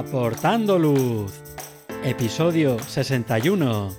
Aportando 0.00 0.78
Luz, 0.78 1.42
episodio 2.02 2.78
61. 2.78 3.90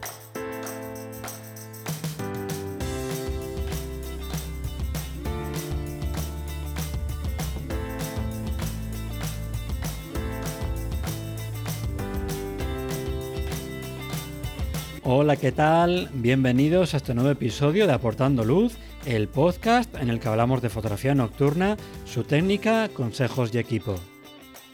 Hola, 15.03 15.35
¿qué 15.35 15.51
tal? 15.51 16.09
Bienvenidos 16.15 16.95
a 16.95 16.97
este 16.97 17.13
nuevo 17.13 17.29
episodio 17.29 17.85
de 17.85 17.93
Aportando 17.93 18.43
Luz, 18.43 18.73
el 19.05 19.27
podcast 19.27 19.93
en 20.01 20.09
el 20.09 20.19
que 20.19 20.29
hablamos 20.29 20.63
de 20.63 20.69
fotografía 20.69 21.13
nocturna, 21.13 21.77
su 22.05 22.23
técnica, 22.23 22.89
consejos 22.89 23.53
y 23.53 23.59
equipo. 23.59 23.99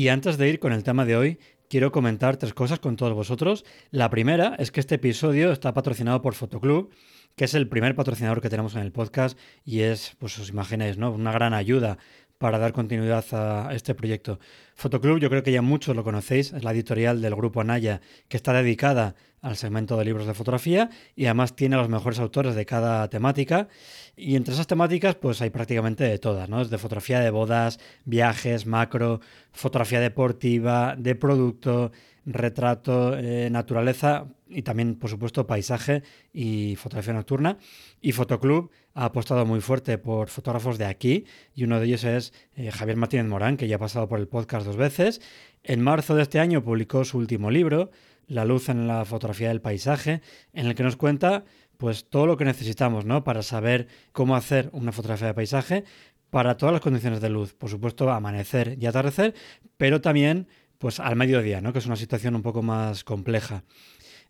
Y 0.00 0.08
antes 0.08 0.38
de 0.38 0.48
ir 0.48 0.60
con 0.60 0.72
el 0.72 0.82
tema 0.82 1.04
de 1.04 1.14
hoy, 1.14 1.38
quiero 1.68 1.92
comentar 1.92 2.38
tres 2.38 2.54
cosas 2.54 2.78
con 2.78 2.96
todos 2.96 3.12
vosotros. 3.12 3.66
La 3.90 4.08
primera 4.08 4.54
es 4.58 4.70
que 4.70 4.80
este 4.80 4.94
episodio 4.94 5.52
está 5.52 5.74
patrocinado 5.74 6.22
por 6.22 6.32
Fotoclub, 6.32 6.88
que 7.36 7.44
es 7.44 7.52
el 7.52 7.68
primer 7.68 7.94
patrocinador 7.94 8.40
que 8.40 8.48
tenemos 8.48 8.74
en 8.74 8.80
el 8.80 8.92
podcast 8.92 9.38
y 9.62 9.80
es, 9.80 10.16
pues 10.18 10.38
os 10.38 10.48
imagináis, 10.48 10.96
¿no? 10.96 11.12
Una 11.12 11.32
gran 11.32 11.52
ayuda 11.52 11.98
para 12.40 12.58
dar 12.58 12.72
continuidad 12.72 13.22
a 13.32 13.74
este 13.74 13.94
proyecto. 13.94 14.40
Fotoclub, 14.74 15.18
yo 15.20 15.28
creo 15.28 15.42
que 15.42 15.52
ya 15.52 15.60
muchos 15.60 15.94
lo 15.94 16.02
conocéis, 16.02 16.54
es 16.54 16.64
la 16.64 16.72
editorial 16.72 17.20
del 17.20 17.34
grupo 17.34 17.60
Anaya, 17.60 18.00
que 18.28 18.38
está 18.38 18.54
dedicada 18.54 19.14
al 19.42 19.58
segmento 19.58 19.98
de 19.98 20.06
libros 20.06 20.26
de 20.26 20.32
fotografía 20.32 20.88
y 21.14 21.26
además 21.26 21.54
tiene 21.54 21.76
a 21.76 21.80
los 21.80 21.90
mejores 21.90 22.18
autores 22.18 22.54
de 22.54 22.64
cada 22.64 23.10
temática. 23.10 23.68
Y 24.16 24.36
entre 24.36 24.54
esas 24.54 24.66
temáticas, 24.66 25.16
pues 25.16 25.42
hay 25.42 25.50
prácticamente 25.50 26.04
de 26.04 26.18
todas, 26.18 26.48
¿no? 26.48 26.64
de 26.64 26.78
fotografía 26.78 27.20
de 27.20 27.28
bodas, 27.28 27.78
viajes, 28.06 28.64
macro, 28.64 29.20
fotografía 29.52 30.00
deportiva, 30.00 30.96
de 30.96 31.14
producto, 31.16 31.92
retrato, 32.24 33.18
eh, 33.18 33.50
naturaleza 33.50 34.28
y 34.50 34.62
también, 34.62 34.96
por 34.96 35.08
supuesto, 35.10 35.46
paisaje 35.46 36.02
y 36.32 36.76
fotografía 36.76 37.14
nocturna. 37.14 37.58
Y 38.00 38.12
Fotoclub 38.12 38.70
ha 38.94 39.06
apostado 39.06 39.46
muy 39.46 39.60
fuerte 39.60 39.98
por 39.98 40.28
fotógrafos 40.28 40.78
de 40.78 40.86
aquí 40.86 41.24
y 41.54 41.64
uno 41.64 41.80
de 41.80 41.86
ellos 41.86 42.04
es 42.04 42.32
eh, 42.54 42.70
Javier 42.70 42.96
Martínez 42.96 43.26
Morán, 43.26 43.56
que 43.56 43.68
ya 43.68 43.76
ha 43.76 43.78
pasado 43.78 44.08
por 44.08 44.18
el 44.18 44.28
podcast 44.28 44.66
dos 44.66 44.76
veces. 44.76 45.20
En 45.62 45.80
marzo 45.80 46.14
de 46.14 46.22
este 46.22 46.40
año 46.40 46.62
publicó 46.62 47.04
su 47.04 47.18
último 47.18 47.50
libro, 47.50 47.90
La 48.26 48.44
luz 48.44 48.68
en 48.68 48.86
la 48.86 49.04
fotografía 49.04 49.48
del 49.48 49.60
paisaje, 49.60 50.20
en 50.52 50.66
el 50.66 50.74
que 50.74 50.82
nos 50.82 50.96
cuenta 50.96 51.44
pues 51.76 52.10
todo 52.10 52.26
lo 52.26 52.36
que 52.36 52.44
necesitamos, 52.44 53.06
¿no? 53.06 53.24
Para 53.24 53.42
saber 53.42 53.88
cómo 54.12 54.36
hacer 54.36 54.68
una 54.72 54.92
fotografía 54.92 55.28
de 55.28 55.34
paisaje 55.34 55.84
para 56.28 56.56
todas 56.56 56.72
las 56.72 56.82
condiciones 56.82 57.20
de 57.20 57.28
luz, 57.28 57.54
por 57.54 57.70
supuesto, 57.70 58.10
amanecer 58.10 58.76
y 58.80 58.86
atardecer, 58.86 59.34
pero 59.76 60.00
también 60.00 60.46
pues 60.80 60.98
al 60.98 61.14
mediodía, 61.14 61.60
¿no? 61.60 61.74
que 61.74 61.78
es 61.78 61.86
una 61.86 61.96
situación 61.96 62.34
un 62.34 62.42
poco 62.42 62.62
más 62.62 63.04
compleja. 63.04 63.64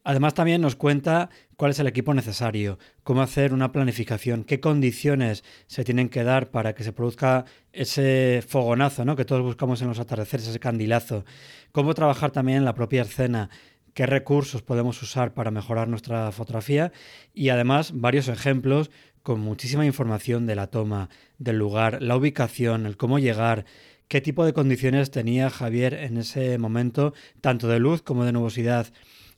Además 0.02 0.34
también 0.34 0.62
nos 0.62 0.76
cuenta 0.76 1.28
cuál 1.56 1.72
es 1.72 1.78
el 1.78 1.86
equipo 1.86 2.14
necesario, 2.14 2.78
cómo 3.02 3.20
hacer 3.20 3.52
una 3.52 3.70
planificación, 3.70 4.44
qué 4.44 4.60
condiciones 4.60 5.44
se 5.66 5.84
tienen 5.84 6.08
que 6.08 6.24
dar 6.24 6.50
para 6.50 6.74
que 6.74 6.84
se 6.84 6.92
produzca 6.92 7.44
ese 7.72 8.42
fogonazo 8.46 9.04
¿no? 9.04 9.14
que 9.14 9.26
todos 9.26 9.42
buscamos 9.42 9.82
en 9.82 9.88
los 9.88 9.98
atardeceres, 9.98 10.48
ese 10.48 10.58
candilazo, 10.58 11.24
cómo 11.72 11.92
trabajar 11.94 12.30
también 12.30 12.58
en 12.58 12.64
la 12.64 12.74
propia 12.74 13.02
escena, 13.02 13.50
qué 13.92 14.06
recursos 14.06 14.62
podemos 14.62 15.02
usar 15.02 15.34
para 15.34 15.50
mejorar 15.50 15.88
nuestra 15.88 16.32
fotografía 16.32 16.92
y 17.34 17.50
además 17.50 17.92
varios 17.94 18.28
ejemplos 18.28 18.90
con 19.22 19.40
muchísima 19.40 19.84
información 19.84 20.46
de 20.46 20.54
la 20.54 20.68
toma, 20.68 21.10
del 21.38 21.58
lugar, 21.58 22.00
la 22.00 22.16
ubicación, 22.16 22.86
el 22.86 22.96
cómo 22.96 23.18
llegar, 23.18 23.66
qué 24.08 24.22
tipo 24.22 24.46
de 24.46 24.54
condiciones 24.54 25.10
tenía 25.10 25.50
Javier 25.50 25.92
en 25.92 26.16
ese 26.16 26.56
momento, 26.56 27.12
tanto 27.42 27.68
de 27.68 27.78
luz 27.78 28.00
como 28.00 28.24
de 28.24 28.32
nubosidad, 28.32 28.86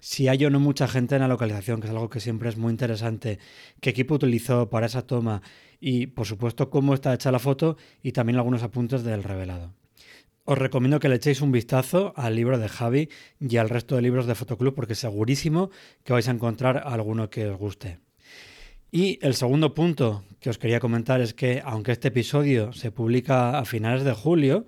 si 0.02 0.26
hay 0.26 0.44
o 0.44 0.50
no 0.50 0.58
mucha 0.58 0.88
gente 0.88 1.14
en 1.14 1.20
la 1.20 1.28
localización, 1.28 1.80
que 1.80 1.86
es 1.86 1.92
algo 1.92 2.10
que 2.10 2.18
siempre 2.18 2.48
es 2.48 2.56
muy 2.56 2.72
interesante, 2.72 3.38
qué 3.80 3.90
equipo 3.90 4.16
utilizó 4.16 4.68
para 4.68 4.86
esa 4.86 5.06
toma 5.06 5.42
y, 5.80 6.08
por 6.08 6.26
supuesto, 6.26 6.70
cómo 6.70 6.92
está 6.92 7.14
hecha 7.14 7.30
la 7.30 7.38
foto 7.38 7.76
y 8.02 8.10
también 8.10 8.36
algunos 8.36 8.64
apuntes 8.64 9.04
del 9.04 9.22
revelado. 9.22 9.72
Os 10.44 10.58
recomiendo 10.58 10.98
que 10.98 11.08
le 11.08 11.14
echéis 11.14 11.40
un 11.40 11.52
vistazo 11.52 12.14
al 12.16 12.34
libro 12.34 12.58
de 12.58 12.68
Javi 12.68 13.10
y 13.38 13.56
al 13.58 13.68
resto 13.68 13.94
de 13.94 14.02
libros 14.02 14.26
de 14.26 14.34
Fotoclub 14.34 14.74
porque 14.74 14.96
segurísimo 14.96 15.70
que 16.02 16.12
vais 16.12 16.26
a 16.26 16.32
encontrar 16.32 16.82
alguno 16.84 17.30
que 17.30 17.46
os 17.46 17.56
guste. 17.56 18.00
Y 18.90 19.20
el 19.22 19.34
segundo 19.34 19.72
punto 19.72 20.24
que 20.40 20.50
os 20.50 20.58
quería 20.58 20.80
comentar 20.80 21.20
es 21.20 21.32
que, 21.32 21.62
aunque 21.64 21.92
este 21.92 22.08
episodio 22.08 22.72
se 22.72 22.90
publica 22.90 23.56
a 23.56 23.64
finales 23.64 24.02
de 24.02 24.14
julio, 24.14 24.66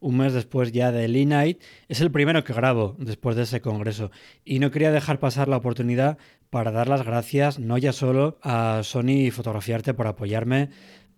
un 0.00 0.18
mes 0.18 0.32
después 0.32 0.72
ya 0.72 0.92
del 0.92 1.16
E-Night, 1.16 1.60
es 1.88 2.00
el 2.00 2.10
primero 2.10 2.44
que 2.44 2.52
grabo 2.52 2.96
después 2.98 3.36
de 3.36 3.42
ese 3.42 3.60
congreso. 3.60 4.10
Y 4.44 4.58
no 4.58 4.70
quería 4.70 4.92
dejar 4.92 5.18
pasar 5.18 5.48
la 5.48 5.56
oportunidad 5.56 6.18
para 6.50 6.70
dar 6.70 6.88
las 6.88 7.04
gracias 7.04 7.58
no 7.58 7.76
ya 7.78 7.92
solo 7.92 8.38
a 8.42 8.80
Sony 8.82 9.30
Fotografiarte 9.32 9.94
por 9.94 10.06
apoyarme, 10.06 10.70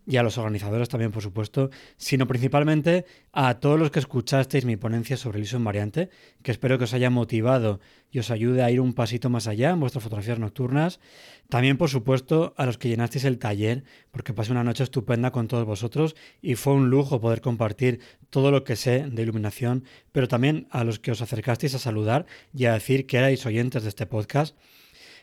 y 0.08 0.16
a 0.16 0.22
los 0.22 0.38
organizadores 0.38 0.88
también, 0.88 1.12
por 1.12 1.22
supuesto, 1.22 1.68
sino 1.98 2.26
principalmente 2.26 3.04
a 3.30 3.60
todos 3.60 3.78
los 3.78 3.90
que 3.90 3.98
escuchasteis 3.98 4.64
mi 4.64 4.78
ponencia 4.78 5.18
sobre 5.18 5.36
el 5.36 5.44
ISO 5.44 5.58
en 5.58 5.64
variante, 5.64 6.08
que 6.42 6.50
espero 6.50 6.78
que 6.78 6.84
os 6.84 6.94
haya 6.94 7.10
motivado 7.10 7.78
y 8.10 8.18
os 8.18 8.30
ayude 8.30 8.62
a 8.62 8.70
ir 8.70 8.80
un 8.80 8.94
pasito 8.94 9.28
más 9.28 9.46
allá 9.46 9.68
en 9.68 9.80
vuestras 9.80 10.02
fotografías 10.02 10.38
nocturnas. 10.38 10.98
También, 11.50 11.76
por 11.76 11.90
supuesto, 11.90 12.54
a 12.56 12.64
los 12.64 12.78
que 12.78 12.88
llenasteis 12.88 13.26
el 13.26 13.38
taller, 13.38 13.84
porque 14.10 14.32
pasé 14.32 14.50
una 14.50 14.64
noche 14.64 14.82
estupenda 14.82 15.30
con 15.30 15.46
todos 15.46 15.66
vosotros 15.66 16.16
y 16.40 16.54
fue 16.54 16.72
un 16.72 16.88
lujo 16.88 17.20
poder 17.20 17.42
compartir 17.42 18.00
todo 18.30 18.50
lo 18.50 18.64
que 18.64 18.76
sé 18.76 19.04
de 19.10 19.22
iluminación, 19.22 19.84
pero 20.12 20.26
también 20.26 20.68
a 20.70 20.84
los 20.84 20.98
que 20.98 21.10
os 21.10 21.20
acercasteis 21.20 21.74
a 21.74 21.78
saludar 21.78 22.24
y 22.54 22.64
a 22.64 22.72
decir 22.72 23.06
que 23.06 23.18
erais 23.18 23.44
oyentes 23.44 23.82
de 23.82 23.90
este 23.90 24.06
podcast. 24.06 24.56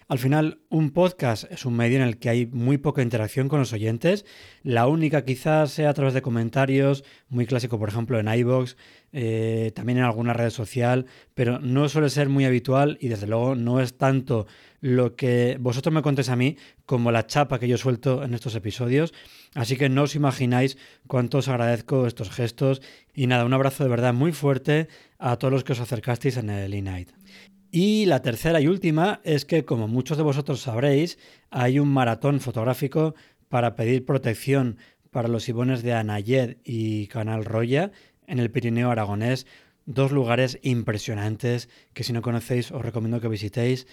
Al 0.08 0.20
final, 0.20 0.60
un 0.70 0.92
podcast 0.92 1.52
es 1.52 1.66
un 1.66 1.76
medio 1.76 1.98
en 1.98 2.04
el 2.04 2.20
que 2.20 2.30
hay 2.30 2.46
muy 2.46 2.78
poca 2.78 3.02
interacción 3.02 3.50
con 3.50 3.58
los 3.58 3.74
oyentes. 3.74 4.24
La 4.62 4.86
única 4.86 5.26
quizás 5.26 5.72
sea 5.72 5.90
a 5.90 5.94
través 5.96 6.14
de 6.14 6.22
comentarios, 6.22 7.04
muy 7.28 7.48
clásico, 7.48 7.80
por 7.80 7.90
ejemplo, 7.90 8.20
en 8.20 8.28
iBox, 8.28 8.78
eh, 9.14 9.72
también 9.74 9.98
en 9.98 10.04
alguna 10.04 10.34
red 10.34 10.52
social, 10.52 11.08
pero 11.34 11.60
no 11.60 11.90
suele 11.90 12.12
ser 12.12 12.30
muy 12.30 12.46
habitual 12.46 13.00
y 13.02 13.08
desde 13.08 13.26
luego 13.26 13.56
no 13.56 13.82
es 13.82 13.98
tanto 13.98 14.46
lo 14.80 15.16
que 15.16 15.58
vosotros 15.60 15.92
me 15.92 16.04
contéis 16.04 16.30
a 16.30 16.36
mí 16.36 16.56
como 16.86 17.12
la 17.12 17.26
chapa 17.26 17.58
que 17.58 17.68
yo 17.68 17.80
suelto 17.80 18.24
en 18.24 18.36
estos 18.36 18.54
episodios. 18.54 19.12
Así 19.56 19.76
que 19.76 19.90
no 19.90 20.04
os 20.04 20.14
imagináis 20.14 20.78
cuánto 21.08 21.40
os 21.40 21.48
agradezco 21.48 22.06
estos 22.06 22.30
gestos 22.30 22.84
y 23.16 23.26
nada, 23.26 23.44
un 23.44 23.54
abrazo 23.54 23.84
de 23.84 23.90
verdad 23.90 24.14
muy 24.14 24.34
fuerte 24.34 24.88
a 25.18 25.38
todos 25.38 25.52
los 25.52 25.64
que 25.64 25.74
os 25.74 25.80
acercasteis 25.80 26.38
en 26.38 26.52
el 26.52 26.76
E-Night. 26.76 27.10
Y 27.72 28.06
la 28.06 28.22
tercera 28.22 28.62
y 28.62 28.68
última 28.68 29.22
es 29.24 29.46
que, 29.46 29.66
como 29.66 29.88
muchos 29.88 30.18
de 30.18 30.24
vosotros 30.24 30.62
sabréis, 30.62 31.18
hay 31.50 31.80
un 31.80 31.90
maratón 31.90 32.40
fotográfico 32.40 33.16
para 33.50 33.76
pedir 33.76 34.06
protección 34.06 34.78
para 35.12 35.28
los 35.28 35.48
ibones 35.48 35.82
de 35.84 35.94
Anayed 35.94 36.58
y 36.64 37.08
Canal 37.08 37.46
Roya 37.46 37.92
en 38.28 38.40
el 38.40 38.52
Pirineo 38.52 38.92
Aragonés, 38.92 39.46
dos 39.86 40.12
lugares 40.12 40.60
impresionantes 40.62 41.70
que 41.94 42.04
si 42.04 42.12
no 42.12 42.22
conocéis 42.22 42.72
os 42.72 42.82
recomiendo 42.82 43.22
que 43.22 43.28
visitéis. 43.28 43.88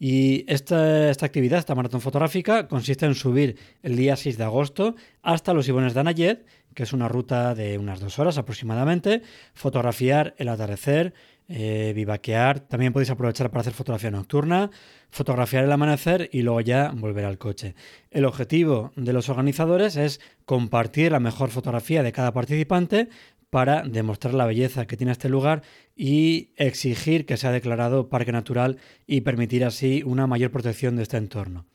Y 0.00 0.44
esta, 0.52 1.10
esta, 1.10 1.26
actividad, 1.26 1.60
esta 1.60 1.74
maratón 1.74 2.00
fotográfica, 2.00 2.66
consiste 2.66 3.06
en 3.06 3.14
subir 3.14 3.56
el 3.82 3.96
día 3.96 4.16
6 4.16 4.36
de 4.36 4.44
agosto 4.44 4.96
hasta 5.22 5.54
los 5.54 5.68
Ibones 5.68 5.94
de 5.94 6.00
Anayed, 6.00 6.38
que 6.74 6.82
es 6.82 6.92
una 6.92 7.08
ruta 7.08 7.54
de 7.54 7.78
unas 7.78 8.00
dos 8.00 8.18
horas 8.18 8.36
aproximadamente, 8.36 9.22
fotografiar 9.54 10.34
el 10.38 10.48
atardecer, 10.48 11.14
eh, 11.48 11.92
vivaquear. 11.94 12.60
También 12.60 12.92
podéis 12.92 13.10
aprovechar 13.10 13.50
para 13.50 13.60
hacer 13.60 13.74
fotografía 13.74 14.10
nocturna, 14.10 14.70
fotografiar 15.10 15.64
el 15.64 15.72
amanecer 15.72 16.30
y 16.32 16.42
luego 16.42 16.60
ya 16.60 16.92
volver 16.94 17.24
al 17.24 17.38
coche. 17.38 17.74
El 18.10 18.24
objetivo 18.24 18.92
de 18.96 19.12
los 19.12 19.28
organizadores 19.28 19.96
es 19.96 20.20
compartir 20.44 21.12
la 21.12 21.20
mejor 21.20 21.50
fotografía 21.50 22.02
de 22.02 22.12
cada 22.12 22.32
participante 22.32 23.08
para 23.50 23.82
demostrar 23.82 24.34
la 24.34 24.46
belleza 24.46 24.86
que 24.86 24.96
tiene 24.96 25.12
este 25.12 25.28
lugar 25.28 25.62
y 25.94 26.50
exigir 26.56 27.24
que 27.24 27.36
sea 27.36 27.52
declarado 27.52 28.08
parque 28.08 28.32
natural 28.32 28.78
y 29.06 29.20
permitir 29.20 29.64
así 29.64 30.02
una 30.04 30.26
mayor 30.26 30.50
protección 30.50 30.96
de 30.96 31.04
este 31.04 31.18
entorno. 31.18 31.66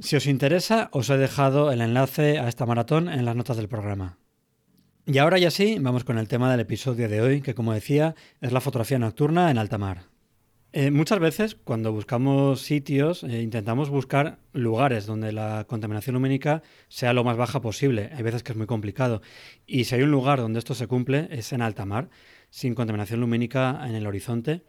Si 0.00 0.16
os 0.16 0.26
interesa, 0.26 0.88
os 0.90 1.08
he 1.10 1.16
dejado 1.16 1.70
el 1.70 1.82
enlace 1.82 2.40
a 2.40 2.48
esta 2.48 2.66
maratón 2.66 3.08
en 3.08 3.24
las 3.24 3.36
notas 3.36 3.56
del 3.56 3.68
programa. 3.68 4.18
Y 5.06 5.18
ahora 5.18 5.36
ya 5.36 5.50
sí, 5.50 5.76
vamos 5.78 6.02
con 6.02 6.16
el 6.16 6.28
tema 6.28 6.50
del 6.50 6.60
episodio 6.60 7.10
de 7.10 7.20
hoy, 7.20 7.42
que 7.42 7.54
como 7.54 7.74
decía, 7.74 8.14
es 8.40 8.52
la 8.52 8.62
fotografía 8.62 8.98
nocturna 8.98 9.50
en 9.50 9.58
alta 9.58 9.76
mar. 9.76 10.04
Eh, 10.72 10.90
muchas 10.90 11.18
veces 11.18 11.56
cuando 11.62 11.92
buscamos 11.92 12.62
sitios 12.62 13.22
eh, 13.22 13.42
intentamos 13.42 13.90
buscar 13.90 14.38
lugares 14.54 15.04
donde 15.04 15.30
la 15.30 15.66
contaminación 15.68 16.14
lumínica 16.14 16.62
sea 16.88 17.12
lo 17.12 17.22
más 17.22 17.36
baja 17.36 17.60
posible. 17.60 18.10
Hay 18.16 18.22
veces 18.22 18.42
que 18.42 18.52
es 18.52 18.58
muy 18.58 18.66
complicado. 18.66 19.20
Y 19.66 19.84
si 19.84 19.94
hay 19.94 20.02
un 20.02 20.10
lugar 20.10 20.40
donde 20.40 20.58
esto 20.58 20.74
se 20.74 20.86
cumple 20.86 21.28
es 21.30 21.52
en 21.52 21.60
alta 21.60 21.84
mar, 21.84 22.08
sin 22.48 22.74
contaminación 22.74 23.20
lumínica 23.20 23.82
en 23.86 23.94
el 23.94 24.06
horizonte. 24.06 24.62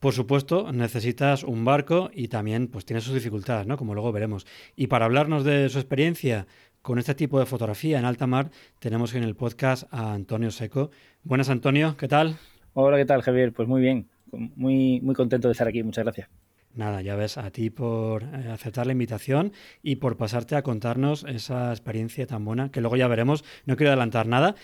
Por 0.00 0.12
supuesto, 0.12 0.70
necesitas 0.70 1.44
un 1.44 1.64
barco 1.64 2.10
y 2.12 2.28
también 2.28 2.68
pues 2.68 2.84
tiene 2.84 3.00
sus 3.00 3.14
dificultades, 3.14 3.66
¿no? 3.66 3.76
Como 3.78 3.94
luego 3.94 4.12
veremos. 4.12 4.46
Y 4.76 4.88
para 4.88 5.06
hablarnos 5.06 5.44
de 5.44 5.68
su 5.70 5.78
experiencia 5.78 6.46
con 6.82 6.98
este 6.98 7.14
tipo 7.14 7.38
de 7.40 7.46
fotografía 7.46 7.98
en 7.98 8.04
alta 8.04 8.26
mar, 8.26 8.50
tenemos 8.78 9.14
en 9.14 9.22
el 9.22 9.34
podcast 9.34 9.84
a 9.90 10.12
Antonio 10.12 10.50
Seco. 10.50 10.90
Buenas, 11.22 11.48
Antonio, 11.48 11.96
¿qué 11.96 12.08
tal? 12.08 12.36
Hola, 12.74 12.96
¿qué 12.96 13.04
tal, 13.04 13.22
Javier? 13.22 13.52
Pues 13.52 13.68
muy 13.68 13.80
bien 13.80 14.08
muy, 14.32 15.00
muy 15.00 15.14
contento 15.14 15.48
de 15.48 15.52
estar 15.52 15.68
aquí. 15.68 15.82
Muchas 15.82 16.04
gracias. 16.04 16.28
Nada, 16.74 17.02
ya 17.02 17.16
ves, 17.16 17.36
a 17.36 17.50
ti 17.50 17.68
por 17.68 18.22
eh, 18.22 18.48
aceptar 18.50 18.86
la 18.86 18.92
invitación 18.92 19.52
y 19.82 19.96
por 19.96 20.16
pasarte 20.16 20.56
a 20.56 20.62
contarnos 20.62 21.24
esa 21.28 21.70
experiencia 21.70 22.26
tan 22.26 22.44
buena, 22.44 22.70
que 22.70 22.80
luego 22.80 22.96
ya 22.96 23.08
veremos. 23.08 23.44
No 23.66 23.76
quiero 23.76 23.90
adelantar 23.90 24.26
nada. 24.26 24.54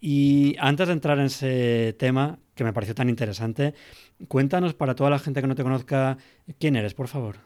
Y 0.00 0.56
antes 0.58 0.86
de 0.86 0.94
entrar 0.94 1.18
en 1.18 1.26
ese 1.26 1.94
tema, 1.98 2.38
que 2.54 2.64
me 2.64 2.72
pareció 2.72 2.94
tan 2.94 3.10
interesante, 3.10 3.74
cuéntanos 4.28 4.72
para 4.72 4.94
toda 4.94 5.10
la 5.10 5.18
gente 5.18 5.42
que 5.42 5.46
no 5.46 5.54
te 5.54 5.62
conozca, 5.62 6.16
¿quién 6.58 6.76
eres, 6.76 6.94
por 6.94 7.08
favor? 7.08 7.36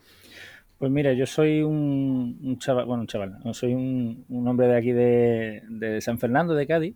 Pues 0.84 0.92
mira, 0.92 1.14
yo 1.14 1.24
soy 1.24 1.62
un, 1.62 2.58
chaval, 2.58 2.84
bueno, 2.84 3.00
un 3.00 3.06
chaval, 3.06 3.38
soy 3.54 3.72
un, 3.72 4.26
hombre 4.46 4.66
de 4.66 4.76
aquí 4.76 4.92
de, 4.92 5.62
de 5.66 6.02
San 6.02 6.18
Fernando, 6.18 6.54
de 6.54 6.66
Cádiz, 6.66 6.94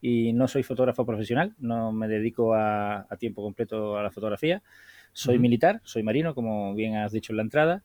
y 0.00 0.32
no 0.32 0.48
soy 0.48 0.64
fotógrafo 0.64 1.06
profesional, 1.06 1.54
no 1.60 1.92
me 1.92 2.08
dedico 2.08 2.52
a, 2.52 3.06
tiempo 3.20 3.44
completo 3.44 3.96
a 3.96 4.02
la 4.02 4.10
fotografía. 4.10 4.60
Soy 5.12 5.38
militar, 5.38 5.80
soy 5.84 6.02
marino, 6.02 6.34
como 6.34 6.74
bien 6.74 6.96
has 6.96 7.12
dicho 7.12 7.32
en 7.32 7.36
la 7.36 7.44
entrada, 7.44 7.84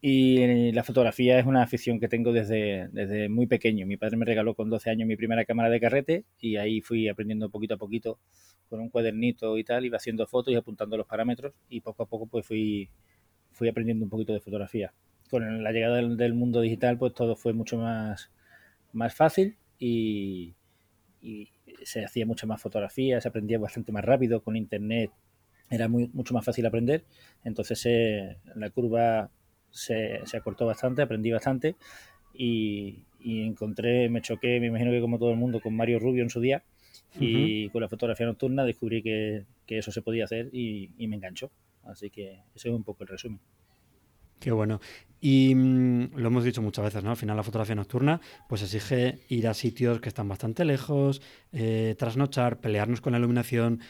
y 0.00 0.72
la 0.72 0.82
fotografía 0.82 1.38
es 1.38 1.44
una 1.44 1.62
afición 1.62 2.00
que 2.00 2.08
tengo 2.08 2.32
desde, 2.32 2.88
desde 2.90 3.28
muy 3.28 3.46
pequeño. 3.46 3.84
Mi 3.84 3.98
padre 3.98 4.16
me 4.16 4.24
regaló 4.24 4.54
con 4.54 4.70
12 4.70 4.88
años 4.88 5.06
mi 5.06 5.16
primera 5.16 5.44
cámara 5.44 5.68
de 5.68 5.78
carrete 5.78 6.24
y 6.40 6.56
ahí 6.56 6.80
fui 6.80 7.06
aprendiendo 7.06 7.50
poquito 7.50 7.74
a 7.74 7.76
poquito 7.76 8.18
con 8.70 8.80
un 8.80 8.88
cuadernito 8.88 9.58
y 9.58 9.64
tal, 9.64 9.84
iba 9.84 9.98
haciendo 9.98 10.26
fotos 10.26 10.54
y 10.54 10.56
apuntando 10.56 10.96
los 10.96 11.06
parámetros 11.06 11.52
y 11.68 11.82
poco 11.82 12.04
a 12.04 12.06
poco 12.06 12.26
pues 12.26 12.46
fui, 12.46 12.88
fui 13.60 13.68
aprendiendo 13.68 14.06
un 14.06 14.10
poquito 14.10 14.32
de 14.32 14.40
fotografía. 14.40 14.90
Con 15.28 15.62
la 15.62 15.70
llegada 15.70 15.96
del, 15.96 16.16
del 16.16 16.32
mundo 16.32 16.62
digital 16.62 16.96
pues 16.96 17.12
todo 17.12 17.36
fue 17.36 17.52
mucho 17.52 17.76
más, 17.76 18.30
más 18.94 19.14
fácil 19.14 19.58
y, 19.78 20.54
y 21.20 21.50
se 21.82 22.02
hacía 22.02 22.24
mucha 22.24 22.46
más 22.46 22.62
fotografía, 22.62 23.20
se 23.20 23.28
aprendía 23.28 23.58
bastante 23.58 23.92
más 23.92 24.02
rápido 24.02 24.42
con 24.42 24.56
internet, 24.56 25.10
era 25.68 25.88
muy, 25.88 26.08
mucho 26.14 26.32
más 26.32 26.42
fácil 26.42 26.64
aprender, 26.64 27.04
entonces 27.44 27.84
eh, 27.84 28.38
la 28.54 28.70
curva 28.70 29.30
se, 29.68 30.20
se, 30.24 30.38
acortó 30.38 30.64
bastante, 30.64 31.02
aprendí 31.02 31.30
bastante 31.30 31.76
y, 32.32 33.04
encontré, 33.22 34.08
me 34.08 34.22
choqué, 34.22 34.58
me 34.58 34.68
imagino 34.68 34.90
que 34.90 35.02
como 35.02 35.18
todo 35.18 35.32
el 35.32 35.36
mundo, 35.36 35.60
con 35.60 35.76
Mario 35.76 35.98
Rubio 35.98 36.22
en 36.22 36.30
su 36.30 36.40
día 36.40 36.62
y 37.18 37.68
con 37.68 37.82
la 37.82 37.88
fotografía 37.88 38.24
nocturna 38.24 38.64
descubrí 38.64 39.02
que, 39.02 39.44
eso 39.68 39.92
se 39.92 40.00
podía 40.00 40.24
hacer 40.24 40.48
y, 40.52 40.90
y 40.96 41.06
me 41.06 41.16
enganchó. 41.16 41.50
Así 41.84 42.10
que 42.10 42.42
ese 42.54 42.68
es 42.68 42.74
un 42.74 42.84
poco 42.84 43.04
el 43.04 43.08
resumen. 43.08 43.40
Qué 44.40 44.50
bueno. 44.50 44.80
Y 45.20 45.54
mm, 45.54 46.16
lo 46.16 46.28
hemos 46.28 46.44
dicho 46.44 46.62
muchas 46.62 46.86
veces, 46.86 47.04
¿no? 47.04 47.10
Al 47.10 47.16
final 47.16 47.36
la 47.36 47.42
fotografía 47.42 47.74
nocturna 47.74 48.20
pues 48.48 48.62
exige 48.62 49.20
ir 49.28 49.46
a 49.46 49.54
sitios 49.54 50.00
que 50.00 50.08
están 50.08 50.28
bastante 50.28 50.64
lejos, 50.64 51.20
eh, 51.52 51.94
trasnochar, 51.98 52.58
pelearnos 52.58 53.02
con 53.02 53.12
la 53.12 53.18
iluminación. 53.18 53.80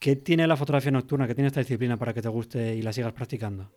¿Qué 0.00 0.16
tiene 0.16 0.46
la 0.46 0.56
fotografía 0.56 0.90
nocturna? 0.90 1.28
¿Qué 1.28 1.34
tiene 1.34 1.46
esta 1.46 1.60
disciplina 1.60 1.96
para 1.96 2.12
que 2.12 2.20
te 2.20 2.28
guste 2.28 2.74
y 2.74 2.82
la 2.82 2.92
sigas 2.92 3.12
practicando? 3.12 3.70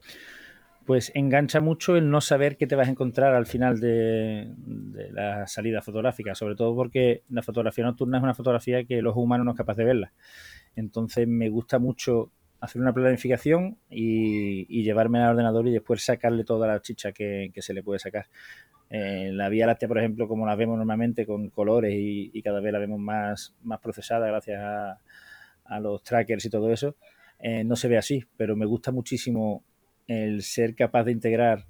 Pues 0.86 1.12
engancha 1.14 1.62
mucho 1.62 1.98
el 1.98 2.10
no 2.10 2.22
saber 2.22 2.58
qué 2.58 2.66
te 2.66 2.76
vas 2.76 2.88
a 2.88 2.92
encontrar 2.92 3.36
al 3.36 3.46
final 3.46 3.80
de, 3.80 4.54
de 4.58 5.12
la 5.12 5.46
salida 5.46 5.82
fotográfica, 5.82 6.34
sobre 6.34 6.56
todo 6.56 6.76
porque 6.76 7.24
la 7.30 7.44
fotografía 7.44 7.84
nocturna 7.84 8.18
es 8.18 8.24
una 8.24 8.34
fotografía 8.34 8.86
que 8.86 9.02
los 9.02 9.16
humanos 9.16 9.46
no 9.46 9.52
es 9.52 9.58
capaz 9.58 9.76
de 9.76 9.84
verla. 9.84 10.14
Entonces 10.76 11.28
me 11.28 11.50
gusta 11.50 11.78
mucho 11.78 12.32
hacer 12.60 12.82
una 12.82 12.94
planificación 12.94 13.78
y, 13.90 14.84
llevarme 14.84 15.20
al 15.20 15.32
ordenador 15.32 15.68
y 15.68 15.72
después 15.72 16.04
sacarle 16.04 16.44
toda 16.44 16.68
la 16.68 16.82
chicha 16.82 17.12
que, 17.12 17.52
se 17.58 17.74
le 17.74 17.84
puede 17.84 18.00
sacar. 18.00 18.28
Eh, 18.90 19.32
la 19.34 19.50
Vía 19.50 19.68
Láctea, 19.68 19.88
por 19.88 20.00
ejemplo, 20.00 20.28
como 20.28 20.46
la 20.46 20.56
vemos 20.56 20.78
normalmente 20.78 21.26
con 21.26 21.50
colores 21.50 21.94
y, 21.96 22.42
cada 22.42 22.60
vez 22.60 22.74
la 22.74 22.80
vemos 22.80 23.00
más, 23.00 23.56
más 23.64 23.80
procesada 23.80 24.28
gracias 24.28 24.62
a, 24.62 25.00
los 25.82 26.02
trackers 26.02 26.46
y 26.46 26.50
todo 26.50 26.72
eso, 26.72 26.96
eh, 27.40 27.66
no 27.66 27.76
se 27.76 27.90
ve 27.90 27.98
así, 27.98 28.24
pero 28.38 28.56
me 28.56 28.66
gusta 28.66 28.92
muchísimo 28.94 29.66
el 30.08 30.42
ser 30.42 30.76
capaz 30.76 31.04
de 31.04 31.12
integrar 31.12 31.66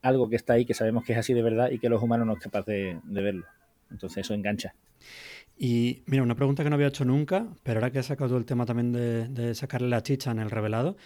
algo 0.00 0.30
que 0.30 0.36
está 0.36 0.54
ahí, 0.54 0.64
que 0.64 0.72
sabemos 0.72 1.04
que 1.04 1.12
es 1.12 1.18
así 1.18 1.34
de 1.34 1.42
verdad 1.42 1.70
y 1.70 1.78
que 1.78 1.90
los 1.90 2.02
humanos 2.02 2.26
no 2.26 2.32
es 2.32 2.38
capaz 2.38 2.64
de 2.64 2.98
verlo. 3.04 3.44
Entonces 3.90 4.24
eso 4.24 4.32
engancha. 4.32 4.74
Y 5.58 6.02
mira, 6.06 6.22
una 6.22 6.34
pregunta 6.34 6.62
que 6.62 6.68
no 6.68 6.74
había 6.74 6.88
hecho 6.88 7.04
nunca, 7.04 7.46
pero 7.62 7.78
ahora 7.78 7.90
que 7.90 7.98
has 7.98 8.06
sacado 8.06 8.36
el 8.36 8.44
tema 8.44 8.66
también 8.66 8.92
de, 8.92 9.54
sacarle 9.54 9.88
la 9.88 10.02
chicha 10.02 10.30
en 10.30 10.38
el 10.38 10.50
revelado, 10.50 10.96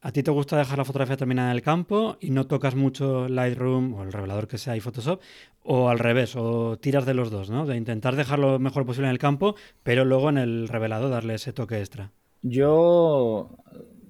¿a 0.00 0.12
ti 0.12 0.22
te 0.22 0.30
gusta 0.30 0.56
dejar 0.56 0.78
la 0.78 0.86
fotografía 0.86 1.16
terminada 1.16 1.50
en 1.50 1.56
el 1.56 1.62
campo 1.62 2.16
y 2.20 2.30
no 2.30 2.46
tocas 2.46 2.74
mucho 2.74 3.28
Lightroom 3.28 3.94
o 3.94 4.02
el 4.02 4.12
revelador 4.12 4.48
que 4.48 4.56
sea 4.56 4.76
y 4.76 4.80
Photoshop? 4.80 5.20
¿O 5.62 5.90
al 5.90 5.98
revés, 5.98 6.36
o 6.36 6.78
tiras 6.78 7.04
de 7.04 7.12
los 7.12 7.30
dos, 7.30 7.50
¿no? 7.50 7.66
De 7.66 7.76
intentar 7.76 8.16
dejarlo 8.16 8.52
lo 8.52 8.58
mejor 8.58 8.86
posible 8.86 9.08
en 9.08 9.12
el 9.12 9.18
campo, 9.18 9.56
pero 9.82 10.06
luego 10.06 10.30
en 10.30 10.38
el 10.38 10.68
revelado 10.68 11.10
darle 11.10 11.34
ese 11.34 11.52
toque 11.52 11.78
extra. 11.78 12.10
Yo 12.40 13.58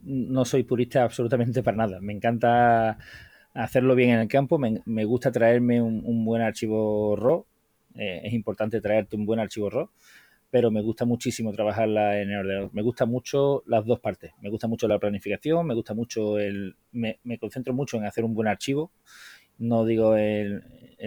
no 0.04 0.44
soy 0.44 0.62
purista 0.62 1.02
absolutamente 1.02 1.64
para 1.64 1.76
nada. 1.76 1.98
Me 2.00 2.12
encanta 2.12 2.98
hacerlo 3.52 3.96
bien 3.96 4.10
en 4.10 4.20
el 4.20 4.28
campo, 4.28 4.58
me, 4.58 5.04
gusta 5.04 5.32
traerme 5.32 5.82
un, 5.82 6.02
un 6.04 6.24
buen 6.24 6.42
archivo 6.42 7.16
RAW 7.16 7.46
eh, 7.98 8.20
es 8.24 8.32
importante 8.32 8.80
traerte 8.80 9.16
un 9.16 9.26
buen 9.26 9.40
archivo 9.40 9.68
RAW, 9.68 9.90
pero 10.50 10.70
me 10.70 10.80
gusta 10.80 11.04
muchísimo 11.04 11.52
trabajarla 11.52 12.20
en 12.20 12.30
el 12.30 12.38
ordenador. 12.38 12.70
Me 12.72 12.82
gusta 12.82 13.04
mucho 13.04 13.62
las 13.66 13.84
dos 13.84 14.00
partes. 14.00 14.32
Me 14.40 14.48
gusta 14.48 14.66
mucho 14.68 14.88
la 14.88 14.98
planificación, 14.98 15.66
me 15.66 15.74
gusta 15.74 15.94
mucho 15.94 16.38
el... 16.38 16.76
Me, 16.92 17.18
concentro 17.38 17.74
mucho 17.74 17.96
en 17.98 18.06
hacer 18.06 18.24
un 18.24 18.34
buen 18.34 18.48
archivo. 18.48 18.92
No 19.58 19.84
digo 19.84 20.16
el, 20.16 20.62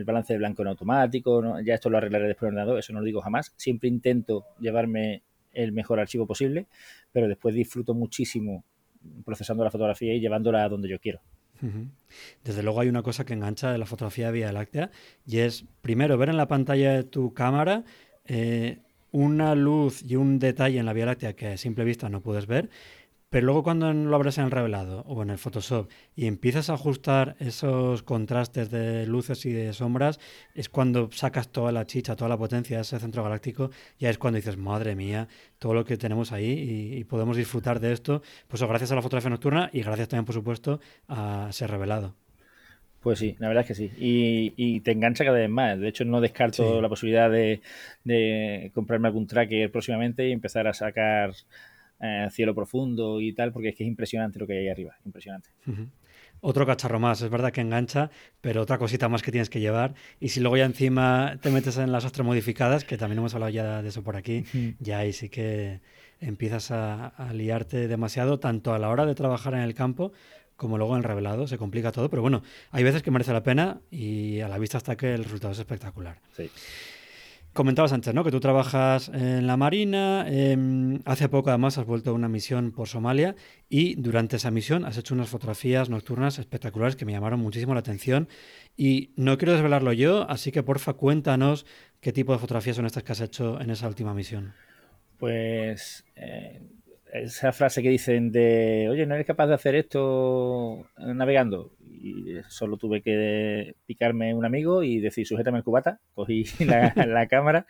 balance 0.05 0.33
de 0.33 0.39
blanco 0.39 0.61
en 0.61 0.67
automático, 0.67 1.59
ya 1.61 1.73
esto 1.73 1.89
lo 1.89 1.97
arreglaré 1.97 2.27
después 2.27 2.49
en 2.49 2.55
ordenador, 2.55 2.79
eso 2.79 2.93
no 2.93 2.99
lo 2.99 3.05
digo 3.05 3.21
jamás. 3.21 3.53
Siempre 3.55 3.87
intento 3.87 4.45
llevarme 4.59 5.23
el 5.53 5.71
mejor 5.71 5.99
archivo 5.99 6.27
posible, 6.27 6.67
pero 7.11 7.27
después 7.27 7.55
disfruto 7.55 7.93
muchísimo 7.93 8.63
procesando 9.25 9.63
la 9.63 9.71
fotografía 9.71 10.13
y 10.13 10.19
llevándola 10.19 10.65
a 10.65 10.69
donde 10.69 10.89
yo 10.89 10.99
quiero. 10.99 11.21
Desde 12.43 12.63
luego 12.63 12.81
hay 12.81 12.89
una 12.89 13.03
cosa 13.03 13.25
que 13.25 13.33
engancha 13.33 13.71
de 13.71 13.77
la 13.77 13.85
fotografía 13.85 14.27
de 14.27 14.31
Vía 14.33 14.51
Láctea 14.51 14.91
y 15.25 15.39
es, 15.39 15.65
primero, 15.81 16.17
ver 16.17 16.29
en 16.29 16.37
la 16.37 16.47
pantalla 16.47 16.93
de 16.93 17.03
tu 17.03 17.33
cámara 17.33 17.83
eh, 18.25 18.79
una 19.11 19.55
luz 19.55 20.03
y 20.03 20.15
un 20.15 20.39
detalle 20.39 20.79
en 20.79 20.85
la 20.85 20.93
Vía 20.93 21.05
Láctea 21.05 21.33
que 21.33 21.47
a 21.47 21.57
simple 21.57 21.83
vista 21.83 22.09
no 22.09 22.21
puedes 22.21 22.47
ver 22.47 22.69
pero 23.31 23.45
luego 23.45 23.63
cuando 23.63 23.93
lo 23.93 24.13
abres 24.13 24.37
en 24.37 24.43
el 24.43 24.51
revelado 24.51 25.05
o 25.07 25.23
en 25.23 25.29
el 25.29 25.37
Photoshop 25.37 25.89
y 26.17 26.25
empiezas 26.25 26.69
a 26.69 26.73
ajustar 26.73 27.37
esos 27.39 28.03
contrastes 28.03 28.69
de 28.69 29.07
luces 29.07 29.45
y 29.45 29.53
de 29.53 29.71
sombras, 29.71 30.19
es 30.53 30.67
cuando 30.67 31.09
sacas 31.13 31.47
toda 31.47 31.71
la 31.71 31.87
chicha, 31.87 32.17
toda 32.17 32.27
la 32.27 32.37
potencia 32.37 32.75
de 32.75 32.81
ese 32.81 32.99
centro 32.99 33.23
galáctico, 33.23 33.71
ya 33.97 34.09
es 34.09 34.17
cuando 34.17 34.35
dices, 34.35 34.57
madre 34.57 34.97
mía, 34.97 35.29
todo 35.59 35.73
lo 35.73 35.85
que 35.85 35.95
tenemos 35.95 36.33
ahí 36.33 36.97
y, 36.97 37.03
podemos 37.05 37.37
disfrutar 37.37 37.79
de 37.79 37.93
esto, 37.93 38.21
pues 38.49 38.61
gracias 38.63 38.91
a 38.91 38.95
la 38.95 39.01
fotografía 39.01 39.29
nocturna 39.29 39.69
y 39.71 39.81
gracias 39.81 40.09
también, 40.09 40.25
por 40.25 40.35
supuesto, 40.35 40.81
a 41.07 41.47
ser 41.53 41.71
revelado. 41.71 42.13
Pues 42.99 43.17
sí, 43.17 43.37
la 43.39 43.47
verdad 43.47 43.61
es 43.61 43.67
que 43.69 43.75
sí. 43.75 43.91
Y, 43.97 44.81
te 44.81 44.91
engancha 44.91 45.23
cada 45.23 45.39
vez 45.39 45.49
más. 45.49 45.79
De 45.79 45.87
hecho, 45.87 46.03
no 46.03 46.19
descarto 46.19 46.81
la 46.81 46.89
posibilidad 46.89 47.31
de, 47.31 47.61
de 48.03 48.71
comprarme 48.75 49.07
algún 49.07 49.25
tracker 49.25 49.71
próximamente 49.71 50.27
y 50.27 50.33
empezar 50.33 50.67
a 50.67 50.73
sacar 50.73 51.31
eh, 52.01 52.27
cielo 52.31 52.55
profundo 52.55 53.21
y 53.21 53.33
tal, 53.33 53.51
porque 53.51 53.69
es 53.69 53.75
que 53.75 53.83
es 53.83 53.87
impresionante 53.87 54.39
lo 54.39 54.47
que 54.47 54.53
hay 54.53 54.59
ahí 54.59 54.69
arriba, 54.69 54.95
impresionante. 55.05 55.49
Otro 56.39 56.65
cacharro 56.65 56.99
más, 56.99 57.21
es 57.21 57.29
verdad 57.29 57.51
que 57.51 57.61
engancha, 57.61 58.09
pero 58.41 58.63
otra 58.63 58.79
cosita 58.79 59.07
más 59.07 59.21
que 59.21 59.31
tienes 59.31 59.51
que 59.51 59.59
llevar. 59.59 59.93
Y 60.19 60.29
si 60.29 60.39
luego 60.39 60.57
ya 60.57 60.65
encima 60.65 61.37
te 61.39 61.51
metes 61.51 61.77
en 61.77 61.91
las 61.91 62.19
modificadas 62.23 62.83
que 62.83 62.97
también 62.97 63.19
hemos 63.19 63.35
hablado 63.35 63.51
ya 63.51 63.83
de 63.83 63.89
eso 63.89 64.03
por 64.03 64.15
aquí, 64.15 64.43
ya 64.79 64.99
ahí 64.99 65.13
sí 65.13 65.29
que 65.29 65.81
empiezas 66.19 66.71
a, 66.71 67.13
liarte 67.33 67.87
demasiado, 67.87 68.39
tanto 68.39 68.73
a 68.73 68.79
la 68.79 68.89
hora 68.89 69.05
de 69.05 69.13
trabajar 69.13 69.53
en 69.53 69.61
el 69.61 69.75
campo 69.75 70.11
como 70.55 70.77
luego 70.77 70.93
en 70.93 70.99
el 70.99 71.03
revelado, 71.03 71.47
se 71.47 71.57
complica 71.57 71.91
todo, 71.91 72.07
pero 72.11 72.21
bueno, 72.21 72.43
hay 72.69 72.83
veces 72.83 73.01
que 73.01 73.09
merece 73.09 73.33
la 73.33 73.41
pena 73.41 73.81
y 73.89 74.41
a 74.41 74.47
la 74.47 74.59
vista 74.59 74.77
está 74.77 74.95
que 74.95 75.11
el 75.15 75.23
resultado 75.23 75.53
es 75.53 75.59
espectacular. 75.59 76.19
Sí. 76.37 76.51
Comentabas 77.53 77.91
antes, 77.91 78.13
¿no? 78.13 78.23
Que 78.23 78.31
tú 78.31 78.39
trabajas 78.39 79.09
en 79.13 79.45
la 79.45 79.57
Marina. 79.57 80.25
Em, 80.29 80.99
hace 81.03 81.27
poco, 81.27 81.49
además, 81.49 81.77
has 81.77 81.85
vuelto 81.85 82.11
a 82.11 82.13
una 82.13 82.29
misión 82.29 82.71
por 82.71 82.87
Somalia 82.87 83.35
y 83.67 83.95
durante 83.95 84.37
esa 84.37 84.51
misión 84.51 84.85
has 84.85 84.97
hecho 84.97 85.13
unas 85.13 85.27
fotografías 85.27 85.89
nocturnas 85.89 86.39
espectaculares 86.39 86.95
que 86.95 87.03
me 87.03 87.11
llamaron 87.11 87.41
muchísimo 87.41 87.73
la 87.73 87.81
atención. 87.81 88.29
Y 88.77 89.11
no 89.17 89.37
quiero 89.37 89.51
desvelarlo 89.51 89.91
yo, 89.91 90.29
así 90.29 90.53
que 90.53 90.63
porfa, 90.63 90.93
cuéntanos 90.93 91.65
qué 91.99 92.13
tipo 92.13 92.31
de 92.31 92.39
fotografías 92.39 92.77
son 92.77 92.85
estas 92.85 93.03
que 93.03 93.11
has 93.11 93.21
hecho 93.21 93.59
en 93.59 93.69
esa 93.69 93.89
última 93.89 94.13
misión. 94.13 94.53
Pues 95.17 96.05
eh, 96.15 96.61
esa 97.11 97.51
frase 97.51 97.83
que 97.83 97.89
dicen 97.89 98.31
de, 98.31 98.87
oye, 98.89 99.05
no 99.05 99.15
eres 99.15 99.27
capaz 99.27 99.47
de 99.47 99.55
hacer 99.55 99.75
esto 99.75 100.87
navegando. 100.97 101.73
Y 101.93 102.37
solo 102.47 102.77
tuve 102.77 103.01
que 103.01 103.75
picarme 103.85 104.33
un 104.33 104.45
amigo 104.45 104.83
y 104.83 104.99
decir, 104.99 105.27
sujétame 105.27 105.57
el 105.59 105.63
cubata. 105.63 105.99
Cogí 106.13 106.45
la, 106.65 107.27
cámara 107.27 107.67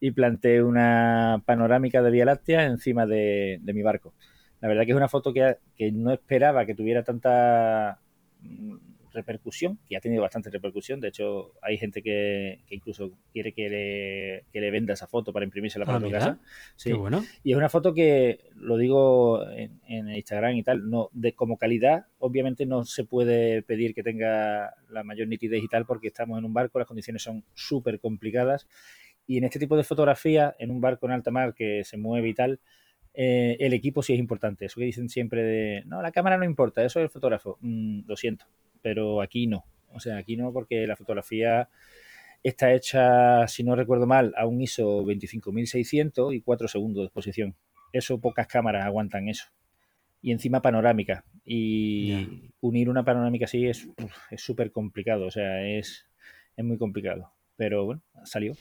y 0.00 0.10
planté 0.12 0.62
una 0.62 1.42
panorámica 1.46 2.02
de 2.02 2.10
Vía 2.10 2.24
Láctea 2.24 2.66
encima 2.66 3.06
de, 3.06 3.60
mi 3.64 3.82
barco. 3.82 4.14
La 4.60 4.68
verdad 4.68 4.84
que 4.84 4.92
es 4.92 4.96
una 4.96 5.08
foto 5.08 5.32
que, 5.32 5.56
que 5.76 5.90
no 5.90 6.12
esperaba 6.12 6.66
que 6.66 6.74
tuviera 6.74 7.02
tanta 7.02 7.98
repercusión, 9.12 9.78
que 9.88 9.96
ha 9.96 10.00
tenido 10.00 10.22
bastante 10.22 10.50
repercusión. 10.50 11.00
De 11.00 11.08
hecho, 11.08 11.52
hay 11.62 11.78
gente 11.78 12.02
que, 12.02 12.60
incluso 12.70 13.12
quiere 13.32 13.52
que 13.52 13.68
le, 13.68 14.44
que 14.52 14.60
le, 14.60 14.70
venda 14.70 14.94
esa 14.94 15.06
foto 15.06 15.32
para 15.32 15.44
imprimirse 15.44 15.78
para 15.80 15.96
ah, 15.96 16.00
tu 16.00 16.10
casa. 16.10 16.38
Sí. 16.76 16.92
bueno. 16.92 17.24
Y 17.42 17.52
es 17.52 17.56
una 17.56 17.68
foto 17.68 17.94
que, 17.94 18.50
lo 18.54 18.76
digo 18.76 19.44
en, 19.50 19.80
Instagram 20.08 20.56
y 20.56 20.62
tal, 20.62 20.88
no 20.88 21.10
de 21.12 21.34
como 21.34 21.56
calidad, 21.56 22.06
obviamente 22.18 22.66
no 22.66 22.84
se 22.84 23.04
puede 23.04 23.62
pedir 23.62 23.94
que 23.94 24.02
tenga 24.02 24.74
la 24.90 25.04
mayor 25.04 25.28
nitidez 25.28 25.62
y 25.62 25.68
tal, 25.68 25.86
porque 25.86 26.08
estamos 26.08 26.38
en 26.38 26.44
un 26.44 26.54
barco, 26.54 26.78
las 26.78 26.88
condiciones 26.88 27.22
son 27.22 27.44
súper 27.54 28.00
complicadas. 28.00 28.66
Y 29.26 29.38
en 29.38 29.44
este 29.44 29.58
tipo 29.58 29.76
de 29.76 29.84
fotografía, 29.84 30.54
en 30.58 30.70
un 30.70 30.80
barco 30.80 31.06
en 31.06 31.12
alta 31.12 31.30
mar 31.30 31.54
que 31.54 31.84
se 31.84 31.96
mueve 31.96 32.28
y 32.28 32.34
tal, 32.34 32.60
eh, 33.14 33.56
el 33.60 33.72
equipo 33.72 34.02
sí 34.02 34.14
es 34.14 34.18
importante. 34.18 34.64
Eso 34.66 34.80
que 34.80 34.86
dicen 34.86 35.08
siempre 35.08 35.42
de, 35.42 35.82
no, 35.86 36.02
la 36.02 36.12
cámara 36.12 36.36
no 36.38 36.44
importa, 36.44 36.84
eso 36.84 36.98
es 36.98 37.04
el 37.04 37.10
fotógrafo. 37.10 37.58
Mm, 37.60 38.02
lo 38.06 38.16
siento 38.16 38.46
pero 38.82 39.22
aquí 39.22 39.46
no. 39.46 39.64
O 39.92 40.00
sea, 40.00 40.16
aquí 40.16 40.36
no 40.36 40.52
porque 40.52 40.86
la 40.86 40.96
fotografía 40.96 41.68
está 42.42 42.72
hecha, 42.74 43.46
si 43.48 43.62
no 43.62 43.76
recuerdo 43.76 44.06
mal, 44.06 44.34
a 44.36 44.46
un 44.46 44.60
ISO 44.60 45.02
25600 45.04 46.34
y 46.34 46.40
4 46.40 46.68
segundos 46.68 47.02
de 47.02 47.06
exposición. 47.06 47.56
Eso 47.92 48.20
pocas 48.20 48.46
cámaras 48.46 48.84
aguantan 48.84 49.28
eso. 49.28 49.46
Y 50.20 50.32
encima 50.32 50.62
panorámica. 50.62 51.24
Y 51.44 52.52
unir 52.60 52.88
una 52.88 53.04
panorámica 53.04 53.44
así 53.44 53.66
es 53.66 53.88
súper 54.36 54.70
complicado. 54.70 55.26
O 55.26 55.30
sea, 55.30 55.66
es, 55.66 56.06
es 56.56 56.64
muy 56.64 56.78
complicado. 56.78 57.32
Pero 57.56 57.84
bueno, 57.84 58.02
salió. 58.24 58.54